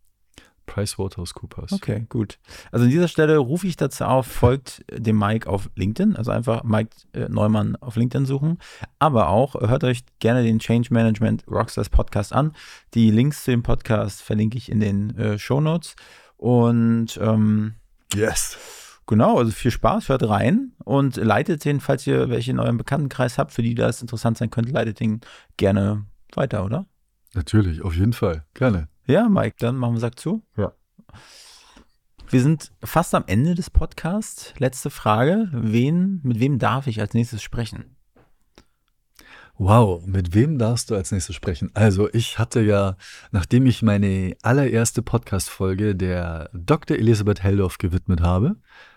PricewaterhouseCoopers. 0.66 1.72
Okay, 1.72 2.06
gut. 2.08 2.38
Also 2.72 2.84
an 2.84 2.90
dieser 2.90 3.08
Stelle 3.08 3.38
rufe 3.38 3.66
ich 3.66 3.76
dazu 3.76 4.04
auf, 4.04 4.26
folgt 4.26 4.84
dem 4.90 5.18
Mike 5.18 5.48
auf 5.48 5.70
LinkedIn, 5.76 6.16
also 6.16 6.30
einfach 6.30 6.64
Mike 6.64 6.90
äh, 7.12 7.28
Neumann 7.28 7.76
auf 7.76 7.96
LinkedIn 7.96 8.26
suchen, 8.26 8.58
aber 8.98 9.28
auch 9.28 9.54
hört 9.54 9.84
euch 9.84 10.04
gerne 10.18 10.42
den 10.42 10.58
Change 10.58 10.92
Management 10.92 11.44
Rockstars 11.48 11.88
Podcast 11.88 12.32
an. 12.32 12.52
Die 12.94 13.10
Links 13.10 13.44
zu 13.44 13.50
dem 13.50 13.62
Podcast 13.62 14.22
verlinke 14.22 14.58
ich 14.58 14.70
in 14.70 14.80
den 14.80 15.16
äh, 15.18 15.38
Show 15.38 15.60
Notes 15.60 15.96
und 16.36 17.18
ähm, 17.20 17.74
Yes. 18.14 18.56
Genau, 19.06 19.38
also 19.38 19.50
viel 19.50 19.70
Spaß, 19.70 20.08
hört 20.08 20.26
rein 20.26 20.72
und 20.78 21.16
leitet 21.16 21.64
den, 21.64 21.80
falls 21.80 22.06
ihr 22.06 22.30
welche 22.30 22.52
in 22.52 22.58
eurem 22.58 22.78
Bekanntenkreis 22.78 23.36
habt, 23.36 23.52
für 23.52 23.62
die 23.62 23.74
das 23.74 24.00
interessant 24.00 24.38
sein 24.38 24.50
könnte, 24.50 24.72
leitet 24.72 25.00
den 25.00 25.20
gerne 25.58 26.06
weiter, 26.34 26.64
oder? 26.64 26.86
Natürlich, 27.34 27.82
auf 27.82 27.94
jeden 27.94 28.14
Fall. 28.14 28.44
Gerne. 28.54 28.88
Ja, 29.06 29.28
Mike, 29.28 29.56
dann 29.58 29.76
machen 29.76 29.94
wir 29.94 30.00
Sack 30.00 30.18
zu. 30.18 30.42
Ja. 30.56 30.72
Wir 32.30 32.40
sind 32.42 32.72
fast 32.82 33.14
am 33.14 33.24
Ende 33.26 33.54
des 33.54 33.70
Podcasts. 33.70 34.54
Letzte 34.58 34.90
Frage. 34.90 35.48
Wen, 35.52 36.20
mit 36.22 36.40
wem 36.40 36.58
darf 36.58 36.86
ich 36.86 37.00
als 37.00 37.14
nächstes 37.14 37.42
sprechen? 37.42 37.96
Wow, 39.56 40.04
mit 40.04 40.34
wem 40.34 40.58
darfst 40.58 40.90
du 40.90 40.96
als 40.96 41.12
nächstes 41.12 41.36
sprechen? 41.36 41.70
Also, 41.74 42.12
ich 42.12 42.40
hatte 42.40 42.60
ja, 42.60 42.96
nachdem 43.30 43.66
ich 43.66 43.82
meine 43.82 44.36
allererste 44.42 45.00
Podcast-Folge 45.00 45.94
der 45.94 46.50
Dr. 46.52 46.96
Elisabeth 46.96 47.42
Heldorf 47.42 47.78
gewidmet 47.78 48.20
habe, 48.20 48.56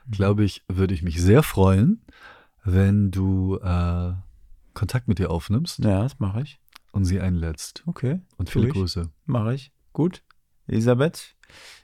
glaube 0.10 0.44
ich, 0.46 0.64
würde 0.68 0.96
ich 0.96 1.04
mich 1.04 1.22
sehr 1.22 1.44
freuen, 1.44 2.02
wenn 2.64 3.12
du 3.12 3.58
äh, 3.58 4.14
Kontakt 4.74 5.08
mit 5.08 5.20
ihr 5.20 5.30
aufnimmst 5.30 5.80
Ja, 5.80 6.02
das 6.02 6.18
mache 6.20 6.42
ich. 6.42 6.60
und 6.92 7.06
sie 7.06 7.20
einlädst. 7.20 7.84
Okay. 7.86 8.22
Und 8.38 8.50
viele. 8.50 8.70
Grüße. 8.70 9.12
Mache 9.26 9.54
ich. 9.54 9.72
Gut. 9.98 10.22
Elisabeth, 10.68 11.34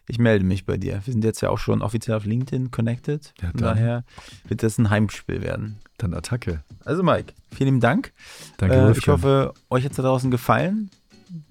ich 0.07 0.19
melde 0.19 0.45
mich 0.45 0.67
bei 0.67 0.77
dir. 0.77 1.01
Wir 1.03 1.11
sind 1.13 1.23
jetzt 1.23 1.41
ja 1.41 1.49
auch 1.49 1.57
schon 1.57 1.81
offiziell 1.81 2.15
auf 2.15 2.25
LinkedIn 2.25 2.69
connected. 2.69 3.33
Ja, 3.41 3.49
daher 3.55 4.03
wird 4.47 4.61
das 4.61 4.77
ein 4.77 4.91
Heimspiel 4.91 5.41
werden. 5.41 5.79
Dann 5.97 6.13
Attacke. 6.13 6.63
Also 6.85 7.01
Mike, 7.01 7.33
vielen 7.55 7.79
Dank. 7.79 8.13
Danke, 8.57 8.75
Äh, 8.75 8.91
ich 8.95 9.07
hoffe, 9.07 9.55
euch 9.71 9.83
hat 9.83 9.93
es 9.93 9.97
da 9.97 10.03
draußen 10.03 10.29
gefallen. 10.29 10.91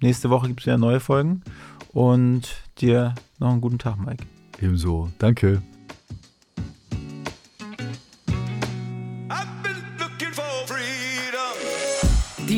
Nächste 0.00 0.30
Woche 0.30 0.46
gibt 0.46 0.60
es 0.60 0.66
wieder 0.66 0.78
neue 0.78 1.00
Folgen. 1.00 1.42
Und 1.88 2.54
dir 2.78 3.16
noch 3.40 3.50
einen 3.50 3.60
guten 3.60 3.80
Tag, 3.80 3.96
Mike. 3.98 4.24
Ebenso. 4.60 5.10
Danke. 5.18 5.62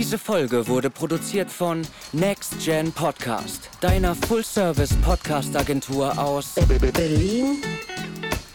Diese 0.05 0.19
Folge 0.19 0.69
wurde 0.69 0.90
produziert 0.90 1.51
von 1.51 1.81
Next 2.12 2.62
Gen 2.62 2.93
Podcast, 2.93 3.71
deiner 3.81 4.14
Full-Service-Podcast-Agentur 4.14 6.19
aus 6.19 6.57
Berlin, 6.93 7.62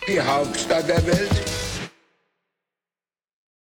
Die 0.08 0.22
Hauptstadt 0.22 0.88
der 0.88 1.04
Welt. 1.08 1.49